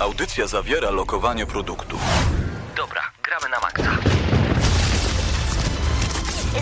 [0.00, 1.98] Audycja zawiera lokowanie produktu.
[2.76, 3.90] Dobra, gramy na maksa.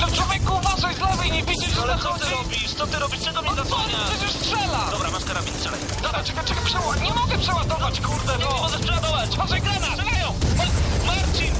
[0.00, 2.24] No człowieku, uważaj z lewej, nie widzisz, że Ale co zachodzi?
[2.24, 2.74] ty robisz?
[2.74, 3.20] Co ty robisz?
[3.24, 4.10] Czego mnie zasłaniasz?
[4.10, 4.88] Przecież strzela!
[4.90, 5.80] Dobra, masz karabin, strzelaj.
[6.02, 7.02] Dobra, czekaj, czekaj, przeładuj.
[7.02, 8.50] Nie mogę przeładować, kurde, Nie no!
[8.62, 9.30] możesz przeładować!
[9.34, 9.90] Uważaj, granat!
[9.92, 10.34] Strzelają!
[10.58, 11.06] Ma-!
[11.06, 11.54] Marcin!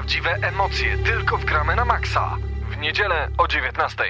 [0.00, 2.36] Prawdziwe emocje tylko w gramy na maksa.
[2.70, 4.04] W niedzielę o 19.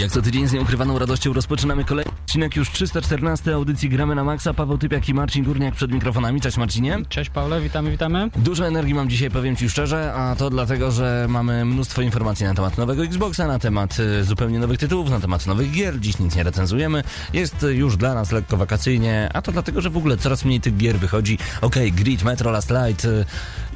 [0.00, 4.54] Jak co tydzień z nieukrywaną radością rozpoczynamy kolejny odcinek już 314 audycji Gramy na Maxa.
[4.54, 6.40] Paweł Typiak i Marcin Górniak przed mikrofonami.
[6.40, 6.98] Cześć Marcinie.
[7.08, 8.30] Cześć Paweł, witamy, witamy.
[8.36, 12.54] Dużo energii mam dzisiaj, powiem Ci szczerze, a to dlatego, że mamy mnóstwo informacji na
[12.54, 16.00] temat nowego Xboxa, na temat y, zupełnie nowych tytułów, na temat nowych gier.
[16.00, 17.02] Dziś nic nie recenzujemy.
[17.32, 20.60] Jest y, już dla nas lekko wakacyjnie, a to dlatego, że w ogóle coraz mniej
[20.60, 21.38] tych gier wychodzi.
[21.60, 23.24] Okej, Grid, Metro, Last Light y,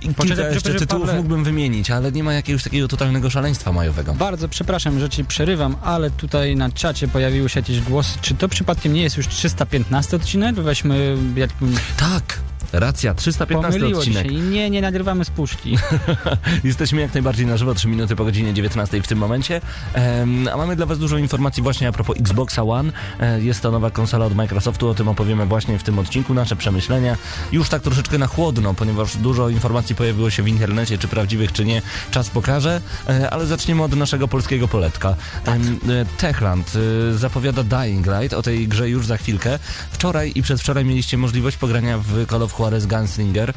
[0.09, 1.17] kilka Poczekaj, jeszcze tytułów Pawle.
[1.17, 4.15] mógłbym wymienić, ale nie ma jakiegoś takiego totalnego szaleństwa majowego.
[4.15, 8.19] Bardzo przepraszam, że ci przerywam, ale tutaj na czacie pojawiły się jakieś głosy.
[8.21, 10.55] Czy to przypadkiem nie jest już 315 odcinek?
[10.55, 11.51] Weźmy, jak
[11.97, 12.39] Tak,
[12.81, 14.29] racja, 315 pomyliło odcinek.
[14.29, 14.43] dzisiaj.
[14.43, 15.79] Nie, nie nagrywamy z puszki.
[16.65, 19.61] Jesteśmy jak najbardziej na żywo, 3 minuty po godzinie 19 w tym momencie.
[19.95, 22.93] Em, a mamy dla Was dużo informacji właśnie a propos Xboxa One.
[23.21, 26.35] E, jest to nowa konsola od Microsoftu, o tym opowiemy właśnie w tym odcinku.
[26.35, 27.17] Nasze przemyślenia
[27.53, 31.65] już tak troszeczkę na chłodno, ponieważ dużo informacji pojawiło się w internecie, czy prawdziwych, czy
[31.65, 31.83] nie.
[32.11, 35.17] Czas pokaże, e, ale zaczniemy od naszego polskiego poletka.
[35.45, 36.73] Em, e, Techland
[37.15, 39.59] zapowiada Dying Light, o tej grze już za chwilkę.
[39.91, 43.51] Wczoraj i przedwczoraj mieliście możliwość pogrania w Call of Juarez Gunslinger.
[43.51, 43.53] E,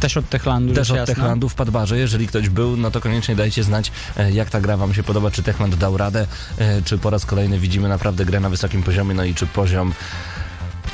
[0.00, 1.14] Też od Techlandu, też od jasna.
[1.14, 1.98] Techlandu w Padbarze.
[1.98, 5.30] Jeżeli ktoś był, no to koniecznie dajcie znać, e, jak ta gra wam się podoba,
[5.30, 6.26] czy Techland dał radę,
[6.58, 9.92] e, czy po raz kolejny widzimy naprawdę grę na wysokim poziomie, no i czy poziom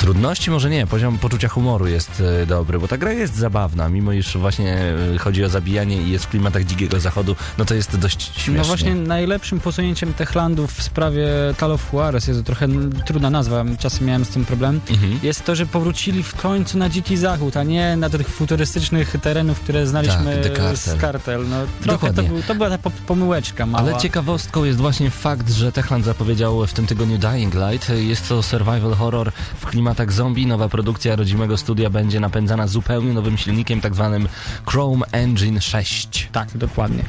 [0.04, 4.12] trudności, może nie, poziom poczucia humoru jest e, dobry, bo ta gra jest zabawna, mimo
[4.12, 4.76] iż właśnie
[5.14, 8.54] e, chodzi o zabijanie i jest w klimatach dzikiego zachodu, no to jest dość śmiesznie.
[8.54, 11.28] No właśnie najlepszym posunięciem Techlandu w sprawie
[11.60, 12.68] Call of Juarez, jest to trochę
[13.06, 15.18] trudna nazwa, czasem miałem z tym problem, Mhm.
[15.22, 19.60] jest to, że powrócili w końcu na dziki zachód, a nie na tych futurystycznych terenów,
[19.60, 21.48] które znaliśmy Tak, z kartel.
[21.48, 23.84] No, trochę to, był, to była ta po- pomyłeczka mała.
[23.88, 27.88] Ale ciekawostką jest właśnie fakt, że Techland zapowiedział w tym tygodniu Dying Light.
[27.96, 30.46] Jest to survival horror w klimatach zombie.
[30.46, 34.28] Nowa produkcja rodzimego studia będzie napędzana zupełnie nowym silnikiem, tak zwanym
[34.66, 36.28] Chrome Engine 6.
[36.32, 37.02] Tak, dokładnie.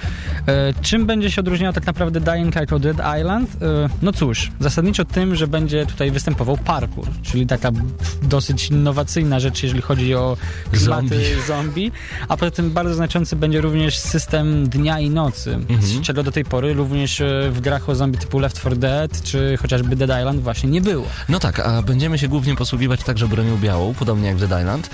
[0.47, 3.49] E, czym będzie się odróżniał tak naprawdę Dying Light od Dead Island?
[3.61, 7.71] E, no cóż, zasadniczo tym, że będzie tutaj występował parkour, czyli taka
[8.23, 10.37] dosyć innowacyjna rzecz, jeżeli chodzi o
[10.71, 11.41] klimaty Zombie.
[11.47, 11.91] zombie.
[12.27, 15.81] A poza tym bardzo znaczący będzie również system dnia i nocy, Mhm.
[15.81, 19.23] z czego do tej pory również e, w grach o zombie typu Left 4 Dead,
[19.23, 21.05] czy chociażby Dead Island właśnie nie było.
[21.29, 24.89] No tak, a będziemy się głównie posługiwać także bronią białą, podobnie jak w Dead Island.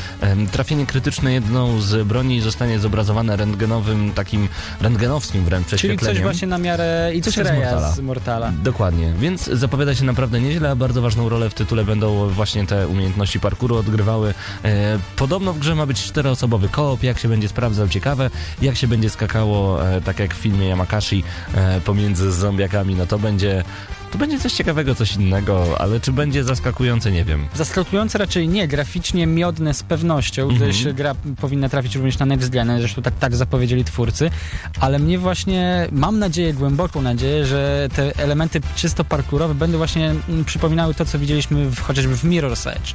[0.51, 4.49] Trafienie krytyczne jedną z broni zostanie zobrazowane rentgenowym, takim
[4.81, 7.91] rentgenowskim wręcz Czyli coś właśnie na miarę Coś z X-Raya Mortala.
[7.91, 8.51] z Mortala.
[8.63, 12.87] Dokładnie, więc zapowiada się naprawdę nieźle, a bardzo ważną rolę w tytule będą właśnie te
[12.87, 14.33] umiejętności parkouru odgrywały.
[14.65, 18.29] E, podobno w grze ma być czteroosobowy koop, jak się będzie sprawdzał, ciekawe,
[18.61, 21.23] jak się będzie skakało, e, tak jak w filmie Yamakashi,
[21.53, 23.63] e, pomiędzy zombiakami, no to będzie,
[24.11, 27.47] to będzie coś ciekawego, coś innego, ale czy będzie zaskakujące, nie wiem.
[27.55, 30.59] Zaskakujące raczej nie, graficznie miodne z pewnością, Mhm.
[30.71, 34.29] gdyż gra powinna trafić również na Next Gen, zresztą tak, tak zapowiedzieli twórcy,
[34.79, 40.45] ale mnie właśnie, mam nadzieję, głęboką nadzieję, że te elementy czysto parkurowe będą właśnie mm,
[40.45, 42.93] przypominały to, co widzieliśmy w, chociażby w Mirror's Edge.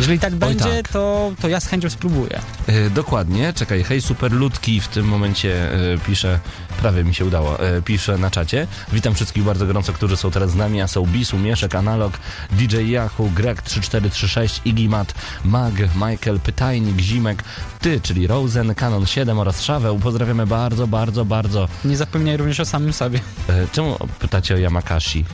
[0.00, 0.88] Jeżeli tak będzie, tak.
[0.92, 2.40] To, to ja z chęcią spróbuję.
[2.66, 6.38] E, dokładnie, czekaj, hej superludki w tym momencie e, pisze,
[6.80, 8.66] prawie mi się udało, e, pisze na czacie.
[8.92, 12.18] Witam wszystkich bardzo gorąco, którzy są teraz z nami, a są Bisu, Mieszek, Analog,
[12.50, 17.44] DJ Yahoo, Greg3436, Igimat, Mag, Michael, Pytajnik, Zimek,
[17.80, 19.98] Ty, czyli Rosen, Canon 7 oraz Szaweł.
[19.98, 21.68] Pozdrawiamy bardzo, bardzo, bardzo.
[21.84, 23.20] Nie zapominaj również o samym sobie.
[23.48, 25.24] E, czemu pytacie o Yamakashi?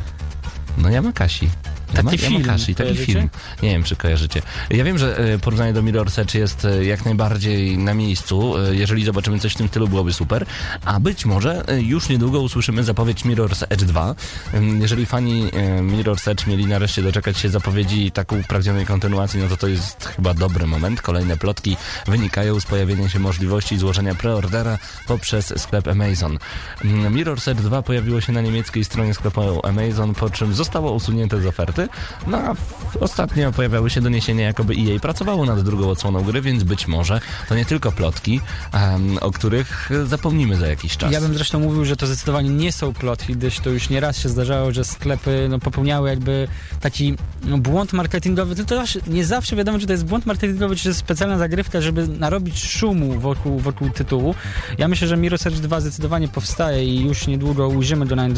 [0.78, 1.50] No Yamakashi.
[1.94, 3.28] Taki film, Yamakashi, taki film.
[3.62, 4.42] Nie wiem, czy kojarzycie.
[4.70, 8.58] Ja wiem, że e, porównanie do Mirror's Edge jest e, jak najbardziej na miejscu.
[8.58, 10.46] E, Jeżeli zobaczymy coś w tym stylu, byłoby super.
[10.84, 14.14] A być może już niedługo usłyszymy zapowiedź Mirror's Edge 2.
[14.54, 15.44] Ym, Jeżeli fani
[15.82, 20.34] Mirror's Edge mieli nareszcie doczekać się zapowiedzi taką upragnionej kontynuacji, no to to jest chyba
[20.34, 21.02] dobry moment.
[21.02, 21.76] Kolejne plotki
[22.06, 26.38] wynikają z pojawienia się możliwości złożenia preordera poprzez sklep Amazon.
[26.84, 31.46] Mirror's Edge 2 pojawiło się na niemieckiej stronie sklepu Amazon, po czym zostało usunięte z
[31.46, 31.79] oferty.
[32.26, 32.54] No a
[33.00, 37.54] ostatnio pojawiały się doniesienia, jakoby EA pracowało nad drugą odsłoną gry, więc być może to
[37.54, 38.40] nie tylko plotki,
[38.72, 41.12] em, o których zapomnimy za jakiś czas.
[41.12, 44.28] Ja bym zresztą mówił, że to zdecydowanie nie są plotki, gdyż to już nieraz się
[44.28, 46.48] zdarzało, że sklepy no, popełniały jakby
[46.80, 48.54] taki no, błąd marketingowy.
[48.54, 51.80] Tylko też nie zawsze wiadomo, czy to jest błąd marketingowy, czy to jest specjalna zagrywka,
[51.80, 54.34] żeby narobić szumu wokół, wokół tytułu.
[54.78, 58.28] Ja myślę, że Mirror's Edge 2 zdecydowanie powstaje i już niedługo ujrzymy go na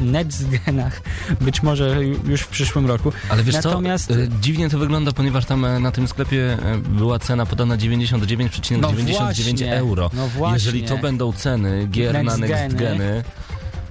[0.00, 1.00] next genach,
[1.40, 3.12] być może ju- już w przyszłym roku.
[3.28, 6.78] Ale wiesz Natomiast- co, y, dziwnie to wygląda, ponieważ tam e, na tym sklepie e,
[6.78, 10.10] była cena podana 99,99 No właśnie, euro.
[10.12, 10.54] no właśnie.
[10.54, 13.24] Jeżeli to będą ceny gier na Next next geny, geny,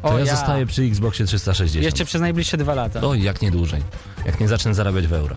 [0.09, 0.35] to O ja, ja.
[0.35, 1.83] zostaję przy Xboxie 360.
[1.85, 3.01] Jeszcze przez najbliższe dwa lata.
[3.03, 3.81] Oj, jak nie dłużej.
[4.25, 5.35] Jak nie zacznę zarabiać w euro.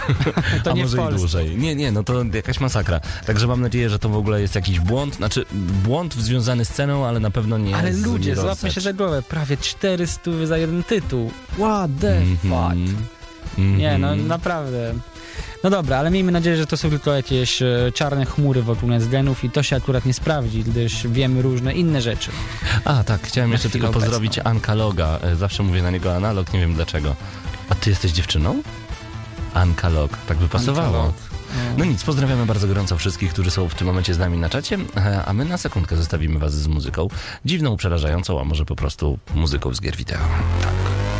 [0.64, 1.18] to A nie w może i Polsce.
[1.18, 1.56] dłużej.
[1.58, 3.00] Nie, nie, no to jakaś masakra.
[3.26, 5.14] Także mam nadzieję, że to w ogóle jest jakiś błąd.
[5.16, 5.44] Znaczy,
[5.84, 9.22] błąd związany z ceną, ale na pewno nie Ale ludzie, złapmy się za głowę.
[9.22, 11.30] Prawie 400 za jeden tytuł.
[11.52, 12.36] What the Mhm.
[12.38, 12.96] fuck?
[13.58, 14.28] Nie, no Mhm.
[14.28, 14.94] naprawdę.
[15.64, 19.44] No dobra, ale miejmy nadzieję, że to są tylko jakieś e, czarne chmury wokół Nextgenów
[19.44, 22.30] i to się akurat nie sprawdzi, gdyż wiemy różne inne rzeczy.
[22.84, 24.00] A, tak, chciałem Na jeszcze tylko obecną.
[24.02, 25.18] pozdrowić Ankaloga.
[25.22, 27.16] E, Zawsze mówię na niego analog, nie wiem dlaczego.
[27.68, 28.62] A ty jesteś dziewczyną?
[29.54, 31.12] Ankalog, tak by pasowało.
[31.78, 34.78] No nic, pozdrawiamy bardzo gorąco wszystkich, którzy są w tym momencie z nami na czacie,
[34.96, 37.08] e, a my na sekundkę zostawimy was z muzyką.
[37.44, 40.18] Dziwną, przerażającą, a może po prostu muzyką z gier wideo.
[40.62, 41.19] Tak.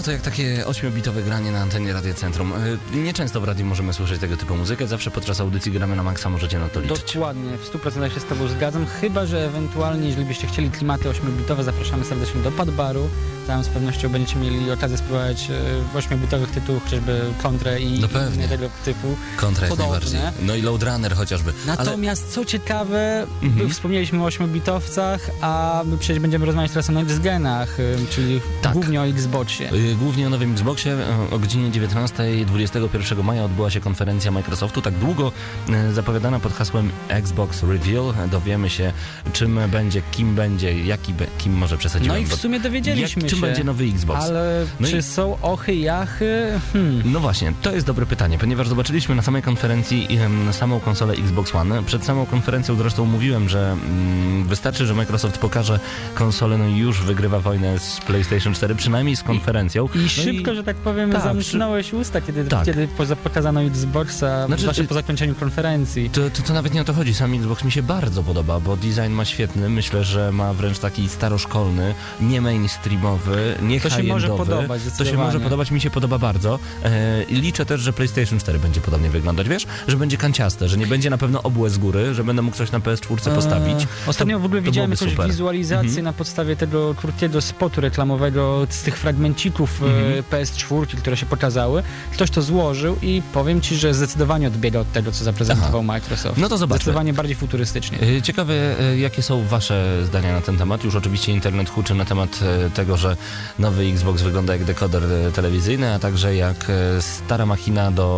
[0.00, 2.52] Ma to jak takie 8-bitowe granie na antenie Radia Centrum.
[2.92, 6.30] E, Nieczęsto w radiu możemy słyszeć tego typu muzykę, zawsze podczas audycji gramy na maksa,
[6.30, 7.12] możecie na to liczyć.
[7.14, 11.64] Dokładnie, w 100% się z Tobą zgadzam, chyba że ewentualnie, jeżeli byście chcieli klimaty 8-bitowe,
[11.64, 13.08] zapraszamy serdecznie do Padbaru.
[13.46, 15.50] Tam z pewnością będziecie mieli okazję spróbować
[15.94, 18.48] e, 8-bitowych tytułów, chociażby kontrę i No pewnie.
[18.48, 19.16] tego typu.
[19.36, 20.20] Kontra jak najbardziej.
[20.42, 21.52] No i Loadrunner chociażby.
[21.66, 23.70] Ale Natomiast co ciekawe, Mhm.
[23.70, 28.72] wspomnieliśmy o 8-bitowcach, a my przecież będziemy rozmawiać teraz o next genach, y, czyli Tak.
[28.72, 29.70] głównie o Xboxie.
[29.98, 30.96] Głównie o nowym Xboxie
[31.30, 35.32] o godzinie 19 21 maja odbyła się konferencja Microsoftu, tak długo
[35.68, 38.28] e, zapowiadana pod hasłem Xbox Reveal.
[38.30, 38.92] Dowiemy się,
[39.32, 42.16] czym będzie, kim będzie, jaki be, kim może przesadziłem.
[42.16, 43.46] No i w sumie dowiedzieliśmy jak, czym się.
[43.46, 44.20] będzie nowy Xbox?
[44.24, 46.60] Ale No i- czy są ochy, jachy?
[46.72, 47.02] Hmm.
[47.04, 50.08] No właśnie, to jest dobre pytanie, ponieważ zobaczyliśmy na samej konferencji
[50.52, 51.82] samą konsolę Xbox One.
[51.82, 55.80] Przed samą konferencją zresztą mówiłem, że mm, wystarczy, że Microsoft pokaże
[56.14, 59.79] konsolę, no i już wygrywa wojnę z PlayStation 4, przynajmniej z konferencją.
[59.94, 62.64] I No szybko, że tak powiem, Tak, zamknąłeś usta, kiedy, Tak.
[62.64, 62.88] kiedy
[63.24, 66.10] pokazano Xboxa, Znaczy, właśnie po zakończeniu konferencji.
[66.10, 67.14] To, to, to nawet nie o to chodzi.
[67.14, 69.68] Sam Xbox mi się bardzo podoba, bo design ma świetny.
[69.68, 75.16] Myślę, że ma wręcz taki staroszkolny, nie mainstreamowy, nie To się może podobać, To się
[75.16, 76.58] może podobać, mi się podoba bardzo.
[76.84, 79.66] E, I liczę też, że PlayStation 4 będzie podobnie wyglądać, wiesz?
[79.88, 82.72] Że będzie kanciaste, że nie będzie na pewno obłe z góry, że będę mógł coś
[82.72, 83.80] na PS4 postawić.
[83.80, 86.04] Eee, Ostatnio w ogóle to widziałem jakąś wizualizację Mhm.
[86.04, 90.18] na podstawie tego krótkiego spotu reklamowego z tych fragmencików Mhm.
[90.18, 91.82] e, PS4, które się pokazały.
[92.12, 96.38] Ktoś to złożył i powiem ci, że zdecydowanie odbiega od tego, co zaprezentował Microsoft.
[96.38, 96.76] No to zobaczmy.
[96.82, 97.98] Zdecydowanie bardziej futurystycznie.
[98.18, 100.84] E, Ciekawe, e, jakie są Wasze zdania na ten temat.
[100.84, 102.38] Już oczywiście internet huczy na temat
[102.74, 103.16] tego, że
[103.58, 105.02] nowy Xbox wygląda jak dekoder
[105.34, 106.66] telewizyjny, a także jak
[107.00, 108.10] stara machina do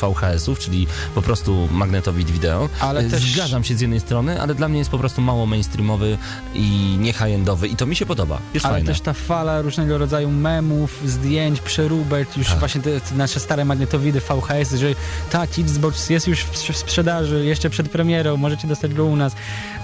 [0.00, 2.68] VHS-ów, czyli po prostu magnetowid wideo.
[2.80, 6.18] Ale też- Zgadzam się z jednej strony, ale dla mnie jest po prostu mało mainstreamowy
[6.54, 8.38] i nie high-endowy i to mi się podoba.
[8.54, 8.86] Jest Ale fajne.
[8.88, 12.58] też ta fala różnego rodzaju memów, filmów, zdjęć, przeróbek, już Tak.
[12.58, 14.86] właśnie te, te nasze stare magnetowidy VHS, że
[15.30, 19.32] tak, Xbox jest już w sprzedaży, jeszcze przed premierą, możecie dostać go u nas.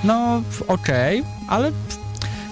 [0.05, 1.73] No, okej, ale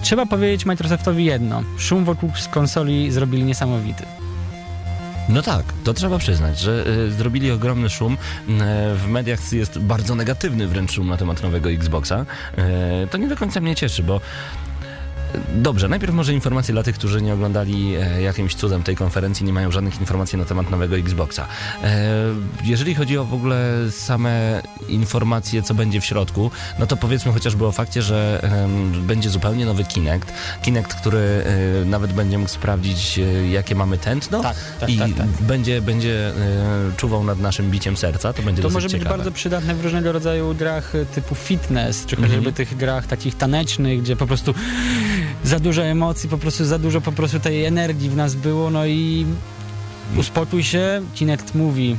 [0.01, 1.63] trzeba powiedzieć Microsoftowi jedno.
[1.77, 4.03] Szum wokół konsoli zrobili niesamowity.
[5.29, 8.13] No tak, to trzeba przyznać, że y, zrobili ogromny szum.
[8.13, 8.17] Y,
[8.95, 12.25] w mediach jest bardzo negatywny wręcz szum na temat nowego Xboxa.
[13.03, 14.21] Y, to nie do końca mnie cieszy, bo
[15.55, 19.53] Dobrze, najpierw może informacje dla tych, którzy nie oglądali e, jakimś cudem tej konferencji, nie
[19.53, 21.47] mają żadnych informacji na temat nowego Xboxa.
[21.83, 22.05] E,
[22.63, 27.65] jeżeli chodzi o w ogóle same informacje, co będzie w środku, no to powiedzmy chociażby
[27.65, 28.41] o fakcie, że
[29.07, 30.33] będzie zupełnie nowy Kinect.
[30.61, 31.43] Kinect, który
[31.81, 33.19] e, nawet będzie mógł sprawdzić,
[33.51, 35.27] jakie mamy tętno Tak, tak, i tak, tak.
[35.41, 36.31] będzie, będzie
[36.97, 38.33] czuwał nad naszym biciem serca.
[38.33, 39.17] To będzie To może być ciekawe.
[39.17, 42.55] bardzo przydatne w różnego rodzaju grach typu fitness, czy chociażby Mhm.
[42.55, 44.53] tych grach takich tanecznych, gdzie po prostu
[45.43, 48.85] za dużo emocji, po prostu za dużo po prostu tej energii w nas było, no
[48.85, 49.25] i
[50.17, 51.95] uspokój się, Kinect mówi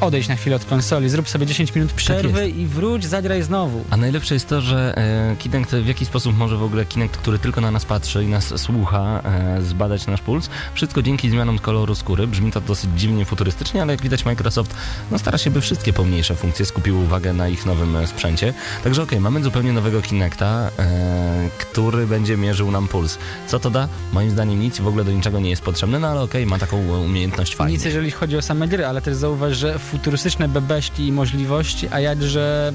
[0.00, 3.84] odejdź na chwilę od konsoli, zrób sobie 10 minut przerwy i wróć, zagraj znowu.
[3.90, 7.38] A najlepsze jest to, że e, Kinect w jaki sposób może w ogóle Kinect, który
[7.38, 10.48] tylko na nas patrzy i nas słucha, e, zbadać nasz puls.
[10.74, 12.26] Wszystko dzięki zmianom koloru skóry.
[12.26, 14.74] Brzmi to dosyć dziwnie, futurystycznie, ale jak widać Microsoft
[15.10, 18.54] no, stara się, by wszystkie pomniejsze funkcje skupił uwagę na ich nowym e, sprzęcie.
[18.84, 23.18] Także okej, mamy zupełnie nowego Kinecta, e, który będzie mierzył nam puls.
[23.46, 23.88] Co to da?
[24.12, 26.98] Moim zdaniem nic, w ogóle do niczego nie jest potrzebne, no ale okej, ma taką
[26.98, 27.72] umiejętność fajnie.
[27.72, 32.00] Nic jeżeli chodzi o same gry, ale też zauważ, że futurystyczne bebeśki i możliwości, a
[32.00, 32.72] jakże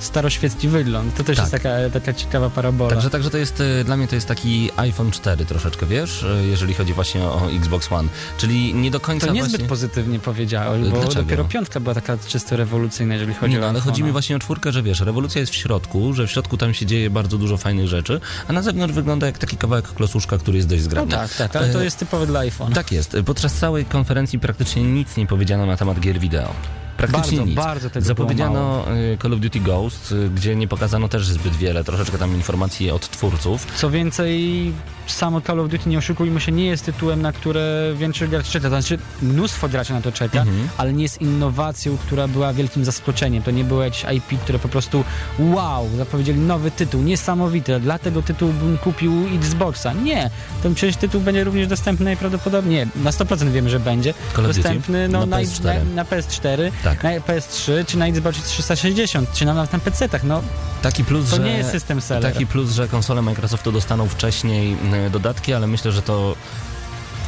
[0.00, 1.14] staroświecki wygląd.
[1.16, 1.44] To też Tak.
[1.52, 2.90] jest taka, taka ciekawa parabola.
[2.90, 6.44] Także, także to jest, e, dla mnie to jest taki iPhone 4 troszeczkę, wiesz, e,
[6.46, 8.08] jeżeli chodzi właśnie o, Xbox One.
[8.38, 9.68] Czyli nie do końca To niezbyt właśnie...
[9.68, 11.14] pozytywnie powiedziałeś, bo Dlaczego?
[11.22, 14.36] dopiero piątka była taka czysto rewolucyjna, jeżeli chodzi Nie, o no, ale chodzi mi właśnie
[14.36, 17.38] o czwórkę, że wiesz, rewolucja jest w środku, że w środku tam się dzieje bardzo
[17.38, 20.84] dużo fajnych rzeczy, a na zewnątrz wygląda jak taki kawałek klocuszka, który jest dość No
[20.90, 21.12] zgrabny.
[21.16, 22.72] tak, tak, ale to E, jest typowe dla iPhone.
[22.72, 23.16] Tak jest.
[23.26, 26.52] Podczas całej konferencji praktycznie nic nie powiedziano na temat gier wideo.
[27.00, 27.56] Praktycznie Bardzo, nic.
[27.56, 31.84] bardzo tego Zapowiedziano y, Call of Duty Ghost, y, gdzie nie pokazano też zbyt wiele,
[31.84, 33.66] troszeczkę tam informacji od twórców.
[33.76, 34.72] Co więcej,
[35.12, 38.62] samo Call of Duty, nie oszukujmy się, nie jest tytułem, na które większość graczy czeka.
[38.62, 40.68] To znaczy, mnóstwo graczy na to czeka, Mhm.
[40.76, 43.42] ale nie jest innowacją, która była wielkim zaskoczeniem.
[43.42, 45.04] To nie było jakieś IP, które po prostu
[45.38, 49.92] wow, zapowiedzieli nowy tytuł, niesamowity, dla tego tytułu bym kupił Xboxa.
[49.92, 50.30] Nie,
[50.62, 55.18] ten przecież tytuł będzie również dostępny najprawdopodobniej, nie, na 100% wiemy, że będzie dostępny no,
[55.20, 55.64] na na, PS4.
[55.64, 57.02] na, na PS4, Tak.
[57.04, 60.24] na PS3, czy na Xbox 360, czy nawet na PC-tach.
[60.24, 60.42] No,
[60.82, 61.42] Taki plus, to że...
[61.42, 62.32] nie jest system seller.
[62.32, 64.76] Taki plus, że konsole Microsoftu dostaną wcześniej
[65.10, 66.36] dodatki, ale myślę, że to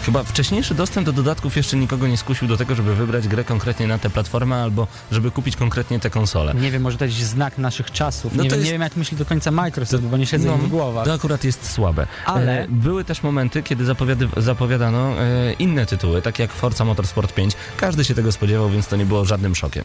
[0.04, 3.86] chyba wcześniejszy dostęp do dodatków jeszcze nikogo nie skusił do tego, żeby wybrać grę konkretnie
[3.86, 6.54] na tę platformę albo żeby kupić konkretnie tę konsolę.
[6.54, 8.36] Nie wiem, może to jest znak naszych czasów.
[8.36, 10.48] No nie, to wiem, jest- nie wiem, jak myśli do końca Microsoft, bo nie siedzę
[10.48, 11.04] No, w głowach.
[11.04, 12.06] To akurat jest słabe.
[12.26, 17.34] Ale- E, Były też momenty, kiedy zapowiady, zapowiadano e, inne tytuły, takie jak Forza Motorsport
[17.34, 17.52] 5.
[17.76, 19.84] Każdy się tego spodziewał, więc to nie było żadnym szokiem.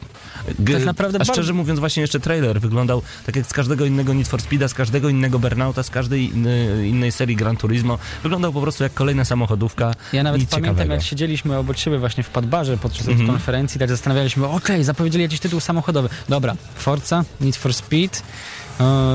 [0.59, 3.85] G- Tak naprawdę A szczerze bardzo- mówiąc, właśnie jeszcze trailer wyglądał tak jak z każdego
[3.85, 6.31] innego Need for Speeda, z każdego innego Burnouta, z każdej
[6.89, 7.97] innej serii Gran Turismo.
[8.23, 9.93] Wyglądał po prostu jak kolejna samochodówka.
[10.13, 10.93] Ja nawet Nic pamiętam, ciekawego.
[10.93, 13.27] jak siedzieliśmy obok siebie właśnie w Padbarze podczas Mhm.
[13.27, 16.09] konferencji, tak zastanawialiśmy, okej, zapowiedzieli jakiś tytuł samochodowy.
[16.29, 18.21] Dobra, Forza, Need for Speed,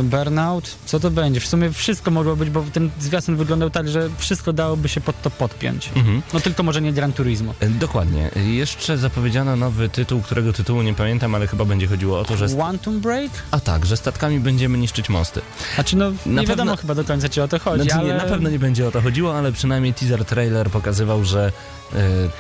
[0.02, 1.40] Burnout, co to będzie?
[1.40, 5.22] W sumie wszystko mogło być, bo ten zwiastun wyglądał tak, że wszystko dałoby się pod
[5.22, 5.90] to podpiąć.
[5.96, 6.22] Mhm.
[6.34, 7.54] No tylko może nie Gran Turismo.
[7.60, 8.30] E, Dokładnie.
[8.36, 12.36] E, Jeszcze zapowiedziano nowy tytuł, którego tytułu nie pamiętam, ale chyba będzie chodziło o to,
[12.36, 12.48] że...
[12.48, 13.30] Quantum Break?
[13.50, 15.40] A tak, że statkami będziemy niszczyć mosty.
[15.74, 18.08] Znaczy no, nie Na wiadomo pewno- chyba do końca, czy o to chodzi, Znaczy, ale...
[18.08, 21.52] nie, na pewno nie będzie o to chodziło, ale przynajmniej teaser trailer pokazywał, że e,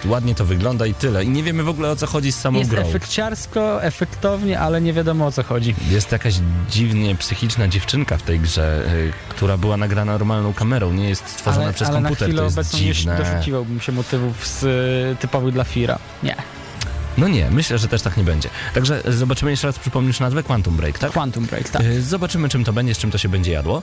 [0.04, 1.24] ładnie to wygląda i tyle.
[1.24, 2.82] I nie wiemy w ogóle o co chodzi z samą Jest grą.
[2.82, 5.74] efekciarsko, efektownie, ale nie wiadomo o co chodzi.
[5.90, 6.34] Jest jakaś
[6.70, 8.90] dziwnie psychiczna dziewczynka w tej grze, e,
[9.28, 12.20] która była nagrana normalną kamerą, nie jest stworzona ale, przez ale komputer.
[12.20, 13.18] na chwilę to jest obecną nie dziwne.
[13.18, 15.98] doszukiwałbym się motywów z, y, typowych dla Fira.
[16.22, 16.36] Nie.
[17.18, 18.48] No nie, myślę, że też tak nie będzie.
[18.74, 21.12] Także zobaczymy jeszcze raz, przypomnisz nazwę Quantum Break, tak?
[21.12, 21.82] Quantum Break, tak.
[21.82, 23.82] E, Zobaczymy, czym to będzie, z czym to się będzie jadło.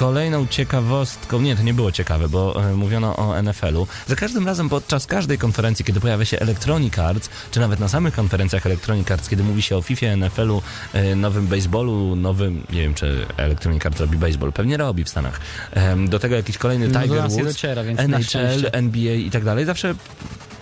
[0.00, 3.86] Kolejną ciekawostką, nie, to nie było ciekawe, bo e, mówiono o NFL-u.
[4.06, 8.14] Za każdym razem podczas każdej konferencji, kiedy pojawia się Electronic Arts, czy nawet na samych
[8.14, 12.94] konferencjach Electronic Arts, kiedy mówi się o FIFA, NFL-u, e, nowym baseballu, nowym, nie wiem,
[12.94, 15.40] czy Electronic Arts robi baseball, pewnie robi w Stanach.
[16.08, 18.70] Do tego jakiś kolejny No Tiger nie Woods, dociera, NHL.
[18.72, 19.64] NBA i tak dalej.
[19.64, 19.94] Zawsze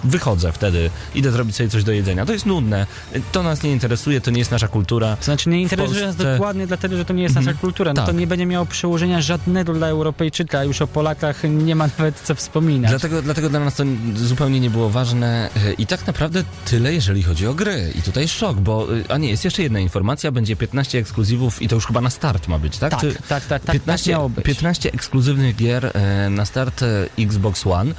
[0.04, 2.26] wychodzę wtedy, idę zrobić sobie coś do jedzenia.
[2.26, 2.86] To jest nudne,
[3.32, 5.16] to nas nie interesuje, to nie jest nasza kultura.
[5.16, 7.58] To znaczy nie interesuje nas Polsce- dokładnie dlatego, że to nie jest nasza Mhm.
[7.60, 7.90] kultura.
[7.92, 8.06] No Tak.
[8.06, 10.64] to nie będzie miało przełożenia żadnego dla Europejczyka.
[10.64, 12.90] Już o Polakach nie ma nawet co wspominać.
[12.90, 13.84] Dlatego, dlatego dla nas to
[14.16, 17.92] zupełnie nie było ważne i tak naprawdę tyle, jeżeli chodzi o gry.
[17.98, 21.68] I tutaj szok, bo, e, a nie, jest jeszcze jedna informacja, będzie 15 ekskluzywów i
[21.68, 22.90] to już chyba na start ma być, tak?
[22.90, 24.44] tak, Czy tak, tak, tak, 15, tak miało być.
[24.44, 26.86] 15 ekskluzywnych gier e, na start e,
[27.18, 27.94] Xbox One.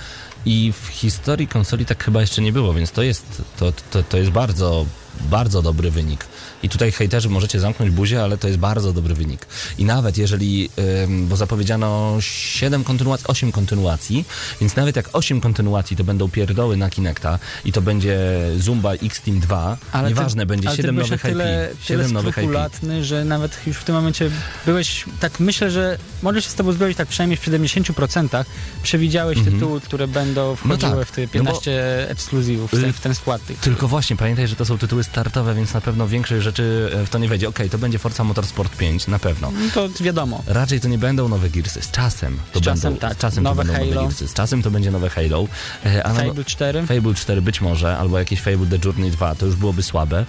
[0.46, 4.18] I w historii konsoli tak chyba jeszcze nie było, więc to jest, to, to, to
[4.18, 4.86] jest bardzo,
[5.22, 6.26] bardzo dobry wynik.
[6.64, 9.46] I tutaj hejterzy możecie zamknąć buzię, ale to jest bardzo dobry wynik.
[9.78, 10.70] I nawet jeżeli,
[11.08, 14.26] bo zapowiedziano 7 kontynuacji, 8 kontynuacji,
[14.62, 18.20] więc nawet jak 8 kontynuacji to będą pierdoły na Kinecta i to będzie
[18.58, 21.86] Zumba X-Team 2, nieważne, będzie ale 7 ty byłeś nowych na tyle, IP.
[21.88, 23.04] tyle 7 nowych IP.
[23.06, 24.32] że nawet już w tym momencie
[24.66, 28.46] byłeś, tak myślę, że możesz się z tobą zgodzić, tak przynajmniej w 70%
[28.84, 29.56] przewidziałeś Mhm.
[29.60, 31.72] tytuły, które będą wchodziły tak, w te no bo- 15
[32.10, 33.60] ekskluzywów, w ten, w ten skład tych.
[33.60, 37.10] Tylko właśnie, pamiętaj, że to są tytuły startowe, więc na pewno większej rzeczy e, w
[37.10, 37.50] to nie wejdzie.
[37.50, 39.52] Okej, to będzie Forza Motorsport 5, na pewno.
[39.52, 40.44] No to wiadomo.
[40.48, 41.82] Raczej to nie będą nowe Gearsy.
[41.82, 43.14] Z czasem to Z czasem będą, tak.
[43.14, 43.96] z czasem Nowe to będą Halo.
[43.96, 44.28] nowe Gearsy.
[44.28, 45.48] Z czasem to będzie nowe Halo.
[45.86, 46.88] E, a no- Fable 4.
[46.88, 50.26] Fable 4 być może, albo jakieś Fable The Journey 2, to już byłoby słabe.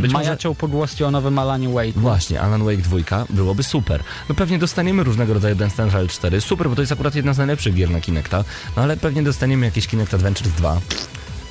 [0.00, 0.24] Być może...
[0.24, 1.92] Majaczą pogłoski o nowym Alanie Wake.
[1.96, 4.02] Właśnie, Alan Wake 2 byłoby super.
[4.28, 6.40] No pewnie dostaniemy różnego rodzaju Dance Central 4.
[6.40, 8.44] Super, bo to jest akurat jedna z najlepszych gier na Kinecta.
[8.76, 10.80] No ale pewnie dostaniemy jakieś Kinect Adventures 2.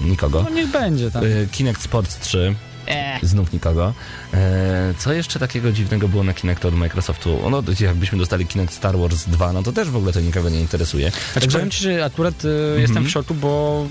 [0.01, 0.43] Nikogo.
[0.43, 1.23] No niech będzie tam.
[1.23, 2.55] Y, Kinect Sports 3.
[2.91, 3.93] E, Znów nikogo.
[4.33, 7.49] E, co jeszcze takiego dziwnego było na Kinect od Microsoftu?
[7.49, 10.61] No, jakbyśmy dostali Kinect Star Wars 2, no to też w ogóle to nikogo nie
[10.61, 11.11] interesuje.
[11.33, 13.85] Znaczy, powiem ci, że akurat y, jestem w szoku, bo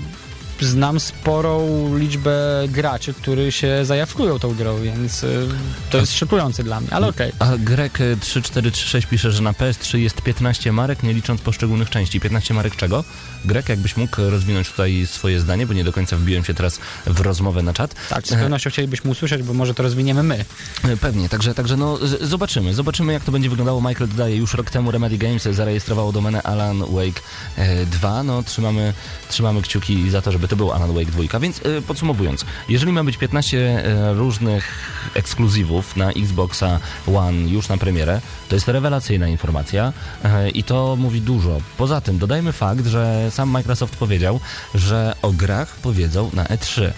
[0.61, 5.47] znam sporą liczbę graczy, którzy się zajawkują tą grą, więc y,
[5.89, 7.31] to jest szokujące dla mnie, ale okej.
[7.39, 12.19] A Grek y, 3436 pisze, że na PS3 jest 15 marek, nie licząc poszczególnych części.
[12.19, 13.03] 15 marek czego?
[13.45, 17.19] Grek, jakbyś mógł rozwinąć tutaj swoje zdanie, bo nie do końca wbiłem się teraz w
[17.19, 17.95] rozmowę na czat.
[18.09, 20.45] Tak, z pewnością chcielibyśmy usłyszeć, bo może to rozwiniemy my.
[20.83, 22.73] E, Pewnie, także, także no, zobaczymy.
[22.73, 23.81] Zobaczymy, jak to będzie wyglądało.
[23.81, 27.21] Michael dodaje, już rok temu Remedy Games zarejestrowało domenę Alan Wake
[27.57, 28.23] e, 2.
[28.23, 28.93] No, trzymamy,
[29.29, 31.39] trzymamy kciuki za to, żeby to był Alan Wake 2.
[31.39, 36.79] Więc e, podsumowując, jeżeli ma być 15 e, różnych ekskluzywów na Xboxa
[37.15, 39.93] One już na premierę, to jest rewelacyjna informacja
[40.23, 41.61] e, i to mówi dużo.
[41.77, 44.39] Poza tym dodajmy fakt, że sam Microsoft powiedział,
[44.75, 46.91] że o grach powiedzą na E3.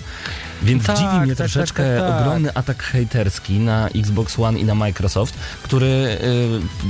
[0.62, 2.22] Więc Tak, dziwi mnie tak, tak, troszeczkę tak, tak.
[2.22, 5.33] ogromny atak hejterski na Xbox One i na Microsoft,
[5.63, 5.86] który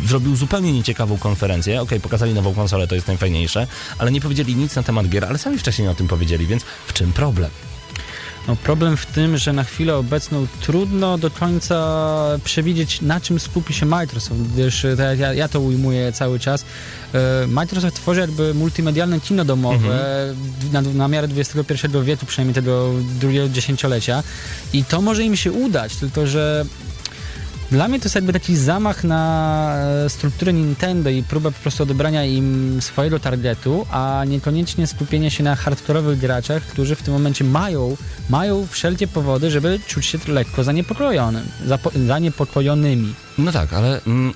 [0.03, 1.81] y, zrobił zupełnie nieciekawą konferencję.
[1.81, 3.67] Okej, pokazali nową konsolę, to jest najfajniejsze,
[3.97, 6.93] ale nie powiedzieli nic na temat gier, ale sami wcześniej o tym powiedzieli, więc w
[6.93, 7.51] czym problem?
[8.47, 13.73] No, problem w tym, że na chwilę obecną trudno do końca przewidzieć, na czym skupi
[13.73, 16.65] się Microsoft, gdyż e, tak ja, ja to ujmuję cały czas.
[17.13, 20.33] e, Microsoft tworzy jakby multimedialne kino domowe
[20.71, 24.23] na, na miarę XXI wieku, przynajmniej tego drugiego dziesięciolecia
[24.73, 26.65] i to może im się udać, tylko że
[27.73, 31.83] dla mnie to jest jakby taki zamach na e, strukturę Nintendo i próbę po prostu
[31.83, 37.43] odebrania im swojego targetu, a niekoniecznie skupienie się na hardkorowych graczach, którzy w tym momencie
[37.43, 37.97] mają,
[38.29, 41.43] mają wszelkie powody, żeby czuć się lekko zaniepokojonym,
[42.07, 43.13] zaniepokojonymi.
[43.37, 44.01] No tak, ale...
[44.07, 44.33] Mm,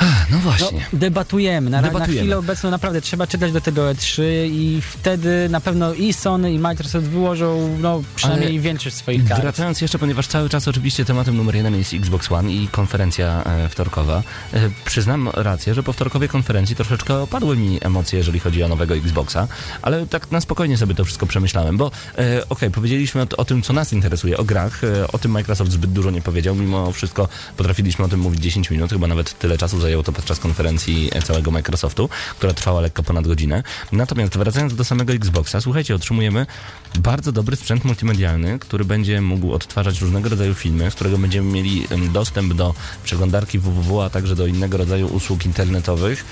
[0.00, 0.86] no No, właśnie.
[0.92, 1.70] debatujemy.
[1.70, 2.20] Na, na Debatujemy.
[2.20, 6.58] chwilę obecną naprawdę trzeba czekać do tego E3 i wtedy na pewno i Sony i
[6.58, 9.40] Microsoft wyłożą no, przynajmniej Ale większość swoich kart.
[9.42, 13.68] Wracając jeszcze, ponieważ cały czas oczywiście tematem numer jeden jest Xbox One i konferencja e,
[13.68, 14.22] wtorkowa.
[14.54, 18.94] E, przyznam rację, że po wtorkowej konferencji troszeczkę opadły mi emocje, jeżeli chodzi o nowego
[18.96, 19.48] Xboxa,
[19.82, 23.62] ale tak na spokojnie sobie to wszystko przemyślałem, bo e, okej, powiedzieliśmy o, o tym,
[23.62, 27.28] co nas interesuje, o grach, e, o tym Microsoft zbyt dużo nie powiedział, mimo wszystko
[27.56, 31.50] potrafiliśmy o tym mówić 10 minut, chyba nawet tyle czasu zajęło to podczas konferencji całego
[31.50, 33.62] Microsoftu, która trwała lekko ponad godzinę.
[33.92, 36.46] Natomiast wracając do samego Xboxa, słuchajcie, otrzymujemy
[36.98, 41.86] bardzo dobry sprzęt multimedialny, który będzie mógł odtwarzać różnego rodzaju filmy, z którego będziemy mieli
[42.12, 46.24] dostęp do przeglądarki www, a także do innego rodzaju usług internetowych.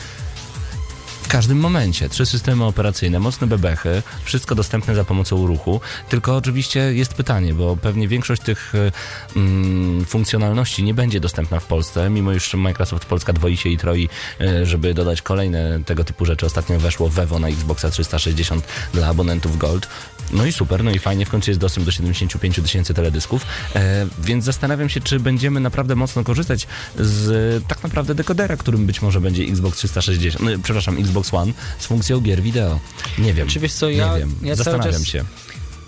[1.35, 2.09] Każdym momencie.
[2.09, 5.81] Trzy systemy operacyjne, mocne bebechy, wszystko dostępne za pomocą ruchu.
[6.09, 8.93] Tylko oczywiście jest pytanie, bo pewnie większość tych e,
[9.37, 14.09] mm, funkcjonalności nie będzie dostępna w Polsce, mimo iż Microsoft Polska dwoi się i troi,
[14.41, 16.47] e, żeby dodać kolejne tego typu rzeczy.
[16.47, 19.89] Ostatnio weszło Vevo na Xboxa 360 dla abonentów Gold.
[20.33, 24.07] No i super, no i fajnie, w końcu jest dostęp do 75 tysięcy teledysków, e,
[24.19, 26.67] więc zastanawiam się, czy będziemy naprawdę mocno korzystać
[26.99, 27.31] z
[27.63, 31.87] e, tak naprawdę dekodera, którym być może będzie Xbox 360, no, przepraszam, Xbox One z
[31.87, 32.81] funkcją gier wideo.
[33.19, 35.25] Nie wiem, Czy wiesz co, nie ja, wiem, ja zastanawiam czas się.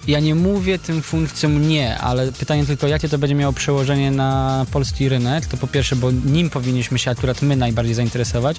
[0.07, 4.66] Ja nie mówię tym funkcjom nie, ale pytanie tylko, jakie to będzie miało przełożenie na
[4.73, 5.47] polski rynek.
[5.47, 8.57] To po pierwsze, bo nim powinniśmy się akurat my najbardziej zainteresować.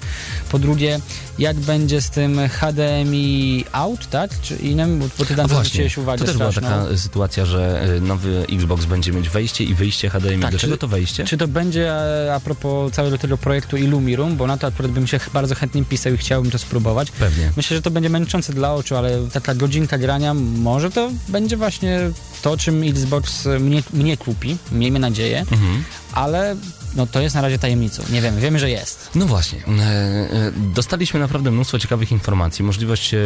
[0.50, 1.00] Po drugie,
[1.38, 4.30] jak będzie z tym HDMI out, tak?
[4.42, 6.84] Czy innym, bo, ty tam zwróciłeś uwagę to też była straszną.
[6.84, 10.40] taka sytuacja, że e, nowy Xbox będzie mieć wejście i wyjście HDMI.
[10.40, 11.24] Tak, Dlaczego czy- to wejście?
[11.24, 15.06] Czy to będzie e, a propos całego tego projektu Illumirum, bo na to akurat bym
[15.06, 17.10] się bardzo chętnie pisał i chciałbym to spróbować.
[17.10, 17.52] Pewnie.
[17.56, 21.98] Myślę, że to będzie męczące dla oczu, ale taka godzinka grania, może to będzie właśnie
[22.42, 25.84] to, czym Xbox mnie, mnie kupi, miejmy nadzieję, Mhm.
[26.12, 26.56] ale
[26.96, 28.02] no, to jest na razie tajemnicą.
[28.12, 29.10] Nie wiemy, wiemy, że jest.
[29.14, 29.58] No właśnie.
[29.58, 32.64] E, e, dostaliśmy naprawdę mnóstwo ciekawych informacji.
[32.64, 33.18] Możliwość e,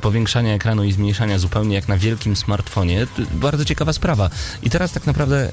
[0.00, 3.06] powiększania ekranu i zmniejszania zupełnie jak na wielkim smartfonie.
[3.32, 4.30] Bardzo ciekawa sprawa.
[4.62, 5.50] I teraz tak naprawdę